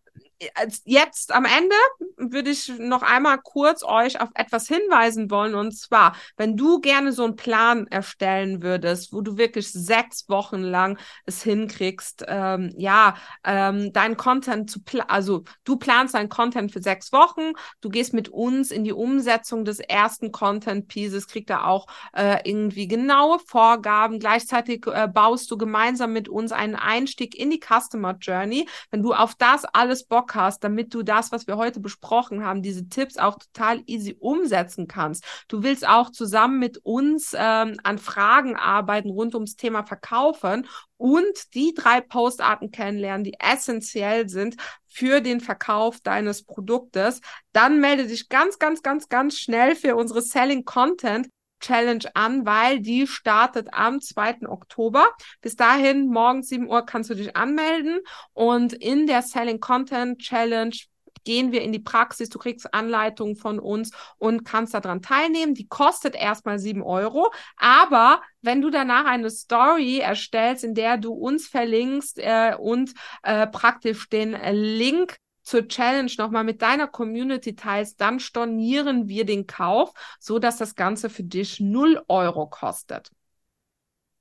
jetzt 0.86 1.34
am 1.34 1.46
Ende 1.46 1.76
würde 2.18 2.50
ich 2.50 2.70
noch 2.80 3.02
einmal 3.02 3.40
kurz 3.40 3.84
euch 3.84 4.22
auf 4.22 4.30
etwas 4.36 4.68
hinweisen 4.68 5.30
wollen. 5.30 5.56
Und 5.56 5.78
zwar, 5.78 6.16
wenn 6.38 6.56
du 6.56 6.80
gerne 6.80 7.12
so 7.12 7.24
einen 7.24 7.36
Plan 7.36 7.88
erstellen 7.88 8.62
würdest, 8.62 9.12
wo 9.12 9.22
du 9.22 9.38
wirklich 9.38 9.72
sechs 9.72 10.30
Wochen 10.30 10.62
lang 10.62 10.98
es 11.26 11.44
hinkriegst, 11.44 12.26
ähm, 12.28 12.74
ja, 12.78 13.16
ähm, 13.44 13.92
dein 13.94 14.16
Content 14.18 14.70
zu, 14.70 14.80
also 15.08 15.44
du 15.64 15.78
planst 15.78 16.14
dein 16.14 16.30
Content 16.30 16.72
für 16.72 16.82
sechs 16.82 17.12
Wochen, 17.12 17.54
du 17.82 17.90
gehst 17.90 18.14
mit 18.14 18.30
uns 18.30 18.72
in 18.72 18.84
die 18.84 18.94
Umsetzung 18.94 19.66
des 19.66 19.80
ersten 19.80 20.32
Content 20.32 20.88
Pieces, 20.88 21.28
kriegt 21.28 21.50
da 21.50 21.66
auch 21.66 21.88
äh, 22.14 22.40
irgendwie 22.50 22.88
genaue 22.88 23.40
Vorgaben. 23.40 24.20
Gleichzeitig 24.20 24.86
äh, 24.88 25.08
baust 25.08 25.52
du 25.52 25.58
gemeinsam 25.58 26.14
mit 26.14 26.30
uns 26.30 26.52
einen 26.52 26.76
Einstieg 26.76 27.38
in 27.38 27.50
die 27.50 27.60
Customer 27.60 28.16
Journey. 28.20 28.68
Wenn 28.92 29.04
du 29.04 29.14
auf 29.14 29.36
das 29.36 29.66
alles 29.66 30.06
Bock 30.06 30.29
Bock 30.30 30.36
hast, 30.36 30.64
damit 30.64 30.94
du 30.94 31.04
das, 31.04 31.32
was 31.32 31.48
wir 31.48 31.58
heute 31.58 31.80
besprochen 31.80 32.46
haben, 32.46 32.62
diese 32.62 32.88
Tipps 32.88 33.18
auch 33.18 33.38
total 33.40 33.82
easy 33.88 34.16
umsetzen 34.20 34.88
kannst. 34.88 35.24
Du 35.48 35.64
willst 35.64 35.88
auch 35.88 36.12
zusammen 36.12 36.60
mit 36.60 36.78
uns 36.84 37.34
ähm, 37.38 37.78
an 37.84 37.98
Fragen 37.98 38.56
arbeiten 38.56 39.10
rund 39.10 39.34
ums 39.34 39.56
Thema 39.56 39.84
Verkaufen 39.84 40.68
und 40.98 41.54
die 41.54 41.74
drei 41.74 42.02
Postarten 42.02 42.72
kennenlernen, 42.72 43.24
die 43.24 43.36
essentiell 43.40 44.30
sind 44.30 44.56
für 44.88 45.22
den 45.22 45.40
Verkauf 45.40 46.00
deines 46.02 46.44
Produktes, 46.44 47.22
dann 47.54 47.80
melde 47.80 48.08
dich 48.08 48.28
ganz, 48.30 48.60
ganz, 48.60 48.82
ganz, 48.82 49.08
ganz 49.08 49.38
schnell 49.40 49.76
für 49.76 49.96
unsere 49.96 50.22
Selling 50.22 50.66
Content 50.66 51.30
Challenge 51.60 52.06
an, 52.14 52.46
weil 52.46 52.80
die 52.80 53.08
startet 53.08 53.70
am 53.74 54.02
2. 54.02 54.48
Oktober. 54.48 55.08
Bis 55.42 55.56
dahin, 55.56 56.08
morgen 56.08 56.44
7 56.44 56.68
Uhr 56.68 56.86
kannst 56.86 57.10
du 57.10 57.16
dich 57.16 57.36
anmelden 57.36 58.00
und 58.34 58.74
in 58.74 59.08
der 59.08 59.22
Selling 59.22 59.60
Content 59.60 60.20
Challenge 60.20 60.76
gehen 61.24 61.52
wir 61.52 61.62
in 61.62 61.72
die 61.72 61.80
Praxis, 61.80 62.30
du 62.30 62.40
kriegst 62.40 62.74
Anleitungen 62.74 63.36
von 63.36 63.60
uns 63.60 63.92
und 64.18 64.46
kannst 64.46 64.74
daran 64.74 65.02
teilnehmen. 65.02 65.54
Die 65.54 65.68
kostet 65.68 66.16
erstmal 66.16 66.60
7 66.60 66.82
Euro, 66.82 67.32
aber 67.58 68.22
wenn 68.42 68.62
du 68.62 68.70
danach 68.70 69.06
eine 69.06 69.30
Story 69.30 70.00
erstellst, 70.00 70.64
in 70.64 70.74
der 70.74 70.98
du 70.98 71.14
uns 71.14 71.48
verlinkst 71.48 72.20
äh, 72.20 72.56
und 72.58 72.94
äh, 73.24 73.48
praktisch 73.48 74.10
den 74.10 74.32
Link 74.52 75.18
zur 75.50 75.68
Challenge 75.68 76.12
nochmal 76.20 76.44
mit 76.44 76.62
deiner 76.62 76.88
Community 76.88 77.56
teilst, 77.56 78.00
dann 78.00 78.20
stornieren 78.20 79.08
wir 79.08 79.26
den 79.26 79.48
Kauf, 79.48 79.92
so 80.20 80.38
dass 80.38 80.58
das 80.58 80.76
Ganze 80.76 81.10
für 81.10 81.24
dich 81.24 81.60
0 81.60 82.04
Euro 82.08 82.48
kostet. 82.48 83.12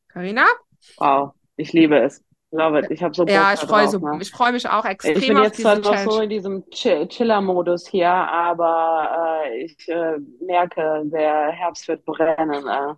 Karina? 0.09 0.47
Wow, 0.97 1.33
ich 1.57 1.73
liebe 1.75 1.99
es. 1.99 2.25
Love 2.51 2.79
it. 2.79 2.91
Ich 2.91 3.03
habe 3.03 3.15
so 3.15 3.27
Bock 3.27 3.35
Ja, 3.35 3.53
ich 3.53 3.61
freue 3.61 3.89
so, 3.89 3.99
ne? 3.99 4.19
ich 4.23 4.31
freu 4.31 4.53
mich 4.53 4.67
auch 4.67 4.87
extrem 4.87 5.19
Ich 5.19 5.29
bin 5.29 5.37
jetzt 5.37 5.61
zwar 5.61 5.79
noch 5.79 5.99
so 5.99 6.23
in 6.23 6.31
diesem 6.31 6.65
Chiller-Modus 6.71 7.89
hier, 7.89 8.09
aber 8.09 9.43
äh, 9.45 9.65
ich 9.65 9.87
äh, 9.87 10.17
merke, 10.41 11.03
der 11.05 11.51
Herbst 11.51 11.87
wird 11.89 12.07
brennen. 12.07 12.67
Äh. 12.67 12.95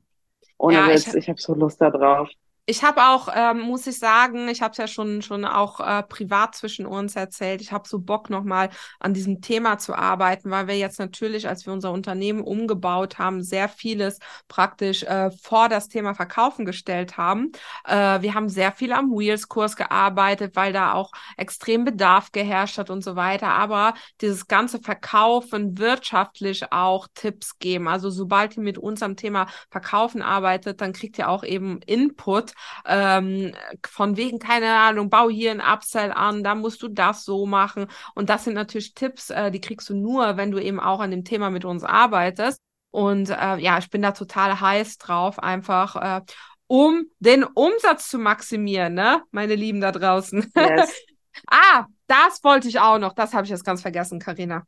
Ohne 0.57 0.75
ja, 0.75 0.89
Witz, 0.89 1.09
ich, 1.09 1.15
ich 1.15 1.29
habe 1.29 1.41
so 1.41 1.55
Lust 1.55 1.81
da 1.81 1.91
drauf. 1.91 2.29
Ich 2.71 2.85
habe 2.85 3.03
auch, 3.09 3.27
ähm, 3.35 3.63
muss 3.63 3.89
ich 3.89 3.99
sagen, 3.99 4.49
ich 4.49 4.63
habe 4.63 4.71
es 4.71 4.79
ja 4.79 4.87
schon 4.87 5.23
schon 5.23 5.45
auch 5.45 5.81
äh, 5.81 6.05
privat 6.05 6.55
zwischen 6.55 6.87
uns 6.87 7.17
erzählt. 7.17 7.61
Ich 7.61 7.73
habe 7.73 7.89
so 7.89 7.99
Bock 7.99 8.31
nochmal 8.31 8.71
an 9.01 9.13
diesem 9.13 9.41
Thema 9.41 9.79
zu 9.79 9.93
arbeiten, 9.93 10.53
weil 10.53 10.69
wir 10.69 10.79
jetzt 10.79 11.01
natürlich, 11.01 11.49
als 11.49 11.67
wir 11.67 11.73
unser 11.73 11.91
Unternehmen 11.91 12.41
umgebaut 12.43 13.19
haben, 13.19 13.43
sehr 13.43 13.69
vieles 13.69 14.21
praktisch 14.47 15.03
äh, 15.03 15.33
vor 15.33 15.69
das 15.69 15.89
Thema 15.89 16.15
Verkaufen 16.15 16.65
gestellt 16.65 17.17
haben. 17.17 17.51
Äh, 17.85 18.23
wir 18.23 18.35
haben 18.35 18.49
sehr 18.49 18.71
viel 18.71 18.93
am 18.93 19.11
Wheels-Kurs 19.11 19.75
gearbeitet, 19.75 20.55
weil 20.55 20.73
da 20.73 20.93
auch 20.93 21.11
extrem 21.37 21.85
Bedarf 21.85 22.31
geherrscht 22.31 22.79
hat 22.79 22.89
und 22.89 23.03
so 23.03 23.17
weiter. 23.17 23.49
Aber 23.49 23.95
dieses 24.21 24.47
ganze 24.47 24.79
Verkaufen 24.79 25.77
wirtschaftlich 25.77 26.71
auch 26.73 27.09
Tipps 27.15 27.59
geben. 27.59 27.89
Also 27.89 28.11
sobald 28.11 28.57
ihr 28.57 28.63
mit 28.63 28.79
uns 28.79 29.03
am 29.03 29.17
Thema 29.17 29.49
Verkaufen 29.73 30.23
arbeitet, 30.23 30.81
dann 30.81 30.93
kriegt 30.93 31.19
ihr 31.19 31.29
auch 31.29 31.43
eben 31.43 31.81
Input 31.83 32.53
ähm, 32.87 33.55
von 33.87 34.17
wegen, 34.17 34.39
keine 34.39 34.75
Ahnung, 34.75 35.11
bau 35.11 35.29
hier 35.29 35.51
ein 35.51 35.61
Upsell 35.61 36.13
an, 36.13 36.43
da 36.43 36.55
musst 36.55 36.83
du 36.83 36.89
das 36.89 37.25
so 37.25 37.47
machen. 37.47 37.87
Und 38.15 38.31
das 38.31 38.45
sind 38.45 38.55
natürlich 38.55 38.95
Tipps, 38.95 39.31
äh, 39.31 39.51
die 39.51 39.61
kriegst 39.61 39.89
du 39.89 39.95
nur, 39.95 40.37
wenn 40.37 40.51
du 40.51 40.59
eben 40.59 40.81
auch 40.81 41.01
an 41.01 41.11
dem 41.11 41.25
Thema 41.25 41.51
mit 41.51 41.65
uns 41.65 41.85
arbeitest. 41.85 42.61
Und 42.91 43.31
äh, 43.31 43.57
ja, 43.59 43.79
ich 43.79 43.91
bin 43.91 44.03
da 44.03 44.13
total 44.13 44.61
heiß 44.61 44.99
drauf, 44.99 45.39
einfach 45.39 45.97
äh, 45.97 46.23
um 46.67 47.07
den 47.19 47.45
Umsatz 47.45 48.09
zu 48.09 48.19
maximieren, 48.19 48.95
ne, 48.95 49.23
meine 49.31 49.55
Lieben 49.55 49.81
da 49.81 49.93
draußen. 49.93 50.53
Yes. 50.57 50.95
ah, 51.51 51.87
das 52.07 52.43
wollte 52.45 52.69
ich 52.69 52.79
auch 52.79 52.99
noch. 52.99 53.13
Das 53.13 53.35
habe 53.35 53.45
ich 53.45 53.51
jetzt 53.51 53.65
ganz 53.65 53.83
vergessen, 53.83 54.19
Karina. 54.19 54.65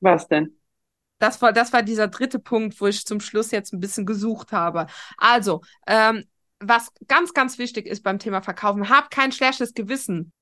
Was 0.00 0.28
denn? 0.28 0.58
Das 1.18 1.42
war, 1.42 1.52
das 1.52 1.72
war 1.72 1.82
dieser 1.82 2.08
dritte 2.08 2.38
Punkt, 2.38 2.80
wo 2.80 2.86
ich 2.86 3.04
zum 3.04 3.20
Schluss 3.20 3.50
jetzt 3.50 3.72
ein 3.72 3.80
bisschen 3.80 4.06
gesucht 4.06 4.52
habe. 4.52 4.86
Also, 5.16 5.62
ähm, 5.86 6.24
was 6.60 6.92
ganz, 7.06 7.32
ganz 7.34 7.58
wichtig 7.58 7.86
ist 7.86 8.02
beim 8.02 8.18
Thema 8.18 8.42
Verkaufen, 8.42 8.88
hab 8.88 9.10
kein 9.10 9.32
schlechtes 9.32 9.74
Gewissen. 9.74 10.32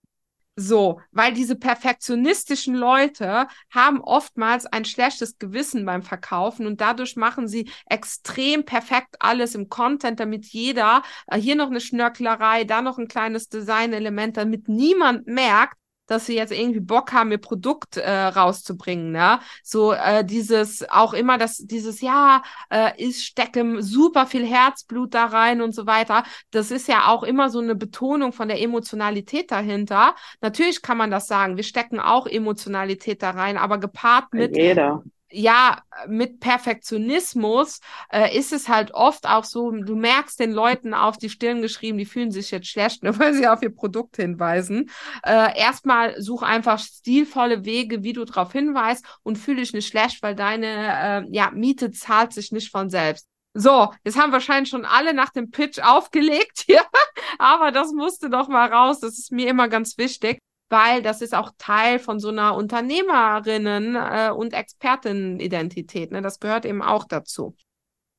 So, 0.59 1.03
weil 1.13 1.35
diese 1.35 1.55
perfektionistischen 1.55 2.75
Leute 2.75 3.47
haben 3.71 4.01
oftmals 4.01 4.65
ein 4.65 4.87
schlechtes 4.87 5.37
Gewissen 5.39 5.85
beim 5.85 6.03
Verkaufen 6.03 6.67
und 6.67 6.81
dadurch 6.81 7.15
machen 7.17 7.47
sie 7.47 7.71
extrem 7.91 8.65
perfekt 8.65 9.17
alles 9.19 9.55
im 9.55 9.69
Content, 9.69 10.19
damit 10.19 10.47
jeder, 10.47 11.03
äh, 11.27 11.39
hier 11.39 11.57
noch 11.57 11.69
eine 11.69 11.81
Schnörklerei, 11.81 12.65
da 12.65 12.81
noch 12.81 12.97
ein 12.97 13.07
kleines 13.07 13.51
Designelement, 13.51 14.39
damit 14.39 14.67
niemand 14.67 15.27
merkt, 15.27 15.77
dass 16.07 16.27
sie 16.27 16.37
jetzt 16.37 16.53
irgendwie 16.53 16.81
Bock 16.81 17.13
haben, 17.13 17.33
ihr 17.33 17.39
Produkt 17.39 17.97
äh, 17.97 18.11
rauszubringen, 18.11 19.13
ne? 19.13 19.41
So 19.63 19.93
äh, 19.93 20.25
dieses 20.25 20.89
auch 20.89 21.13
immer 21.13 21.39
das 21.39 21.59
dieses 21.59 22.01
ja, 22.01 22.43
äh, 22.71 22.93
ich 22.97 23.25
stecke 23.25 23.83
super 23.83 24.27
viel 24.27 24.47
Herzblut 24.47 25.15
da 25.15 25.27
rein 25.27 25.61
und 25.61 25.75
so 25.75 25.87
weiter. 25.87 26.25
Das 26.51 26.71
ist 26.71 26.89
ja 26.89 27.09
auch 27.09 27.23
immer 27.23 27.51
so 27.51 27.59
eine 27.59 27.75
Betonung 27.75 28.33
von 28.33 28.49
der 28.49 28.61
Emotionalität 28.61 29.51
dahinter. 29.51 30.15
Natürlich 30.41 30.83
kann 30.83 30.97
man 30.97 31.11
das 31.11 31.27
sagen, 31.27 31.57
wir 31.57 31.65
stecken 31.65 32.01
auch 32.01 32.27
Emotionalität 32.27 33.23
da 33.23 33.31
rein, 33.31 33.57
aber 33.57 33.79
gepaart 33.79 34.33
mit 34.33 34.57
Jeder 34.57 35.03
ja, 35.31 35.83
mit 36.07 36.41
Perfektionismus 36.41 37.81
äh, 38.11 38.37
ist 38.37 38.53
es 38.53 38.69
halt 38.69 38.93
oft 38.93 39.27
auch 39.27 39.45
so, 39.45 39.71
du 39.71 39.97
merkst 39.97 40.39
den 40.39 40.53
Leuten 40.53 40.95
auf 40.95 41.19
die 41.19 41.31
Stirn 41.31 41.63
geschrieben, 41.63 41.99
die 41.99 42.07
fühlen 42.07 42.31
sich 42.31 42.51
jetzt 42.51 42.69
schlecht, 42.69 43.03
nur 43.03 43.19
weil 43.19 43.35
sie 43.35 43.49
auf 43.49 43.63
ihr 43.63 43.75
Produkt 43.75 44.17
hinweisen. 44.17 44.91
Äh, 45.25 45.59
erstmal 45.59 46.21
such 46.21 46.43
einfach 46.43 46.79
stilvolle 46.79 47.65
Wege, 47.65 48.03
wie 48.03 48.13
du 48.13 48.25
darauf 48.25 48.53
hinweist 48.53 49.05
und 49.23 49.37
fühle 49.37 49.61
dich 49.61 49.73
nicht 49.73 49.89
schlecht, 49.89 50.23
weil 50.23 50.35
deine 50.35 50.67
äh, 50.67 51.35
ja, 51.35 51.51
Miete 51.51 51.91
zahlt 51.91 52.33
sich 52.33 52.53
nicht 52.53 52.71
von 52.71 52.89
selbst. 52.89 53.27
So, 53.59 53.91
jetzt 54.05 54.19
haben 54.19 54.33
wahrscheinlich 54.33 54.69
schon 54.69 54.85
alle 54.85 55.15
nach 55.15 55.31
dem 55.31 55.51
Pitch 55.51 55.79
aufgelegt 55.79 56.65
hier, 56.67 56.83
aber 57.39 57.73
das 57.73 57.91
musste 57.93 58.29
doch 58.29 58.49
mal 58.49 58.71
raus. 58.71 59.01
Das 59.01 59.19
ist 59.19 59.33
mir 59.33 59.49
immer 59.49 59.69
ganz 59.69 59.97
wichtig 59.99 60.41
weil 60.69 61.03
das 61.03 61.23
ist 61.23 61.35
auch 61.35 61.53
Teil 61.59 61.99
von 61.99 62.19
so 62.19 62.29
einer 62.29 62.57
Unternehmerinnen- 62.57 63.97
äh, 63.97 64.31
und 64.31 64.53
Expertinnen-Identität. 64.53 66.11
Ne? 66.11 66.23
Das 66.23 66.41
gehört 66.41 66.65
eben 66.65 66.83
auch 66.83 67.05
dazu. 67.05 67.57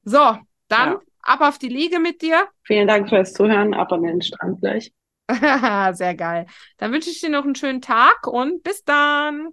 So, 0.03 0.37
dann 0.69 0.89
ja. 0.93 0.99
ab 1.21 1.41
auf 1.41 1.57
die 1.57 1.69
Liege 1.69 1.99
mit 1.99 2.21
dir. 2.21 2.47
Vielen 2.63 2.87
Dank 2.87 3.09
fürs 3.09 3.33
Zuhören. 3.33 3.73
Ab 3.73 3.91
an 3.91 4.03
den 4.03 4.21
Strand 4.21 4.61
gleich. 4.61 4.93
Sehr 5.97 6.15
geil. 6.15 6.45
Dann 6.77 6.93
wünsche 6.93 7.09
ich 7.09 7.19
dir 7.19 7.29
noch 7.29 7.43
einen 7.43 7.55
schönen 7.55 7.81
Tag 7.81 8.27
und 8.27 8.63
bis 8.63 8.83
dann. 8.83 9.49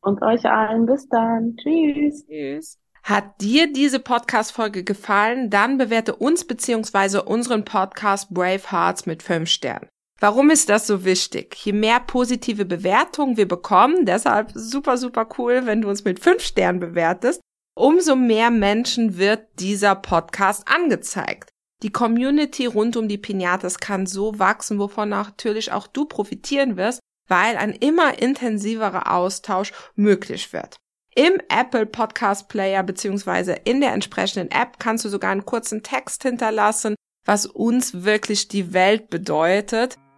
Und 0.00 0.22
euch 0.22 0.46
allen 0.46 0.86
bis 0.86 1.08
dann. 1.08 1.56
Tschüss. 1.56 2.24
Tschüss. 2.26 2.78
Hat 3.02 3.40
dir 3.40 3.72
diese 3.72 4.00
Podcast-Folge 4.00 4.84
gefallen? 4.84 5.50
Dann 5.50 5.78
bewerte 5.78 6.14
uns 6.14 6.46
beziehungsweise 6.46 7.22
unseren 7.24 7.64
Podcast 7.64 8.32
Brave 8.32 8.70
Hearts 8.70 9.06
mit 9.06 9.22
fünf 9.22 9.48
Sternen. 9.48 9.88
Warum 10.20 10.50
ist 10.50 10.68
das 10.68 10.88
so 10.88 11.04
wichtig? 11.04 11.54
Je 11.64 11.72
mehr 11.72 12.00
positive 12.00 12.64
Bewertungen 12.64 13.36
wir 13.36 13.46
bekommen, 13.46 14.04
deshalb 14.04 14.50
super, 14.52 14.98
super 14.98 15.28
cool, 15.38 15.64
wenn 15.64 15.82
du 15.82 15.88
uns 15.88 16.02
mit 16.02 16.18
fünf 16.18 16.42
Sternen 16.42 16.80
bewertest, 16.80 17.40
umso 17.76 18.16
mehr 18.16 18.50
Menschen 18.50 19.16
wird 19.16 19.46
dieser 19.60 19.94
Podcast 19.94 20.66
angezeigt. 20.66 21.50
Die 21.84 21.92
Community 21.92 22.66
rund 22.66 22.96
um 22.96 23.06
die 23.06 23.18
Pinatas 23.18 23.78
kann 23.78 24.06
so 24.06 24.40
wachsen, 24.40 24.80
wovon 24.80 25.10
natürlich 25.10 25.70
auch 25.70 25.86
du 25.86 26.06
profitieren 26.06 26.76
wirst, 26.76 26.98
weil 27.28 27.56
ein 27.56 27.70
immer 27.70 28.20
intensiverer 28.20 29.12
Austausch 29.12 29.72
möglich 29.94 30.52
wird. 30.52 30.78
Im 31.14 31.40
Apple 31.48 31.86
Podcast 31.86 32.48
Player 32.48 32.82
beziehungsweise 32.82 33.52
in 33.52 33.80
der 33.80 33.92
entsprechenden 33.92 34.50
App 34.50 34.80
kannst 34.80 35.04
du 35.04 35.08
sogar 35.08 35.30
einen 35.30 35.46
kurzen 35.46 35.84
Text 35.84 36.24
hinterlassen, 36.24 36.96
was 37.24 37.46
uns 37.46 38.02
wirklich 38.02 38.48
die 38.48 38.72
Welt 38.72 39.10
bedeutet. 39.10 39.96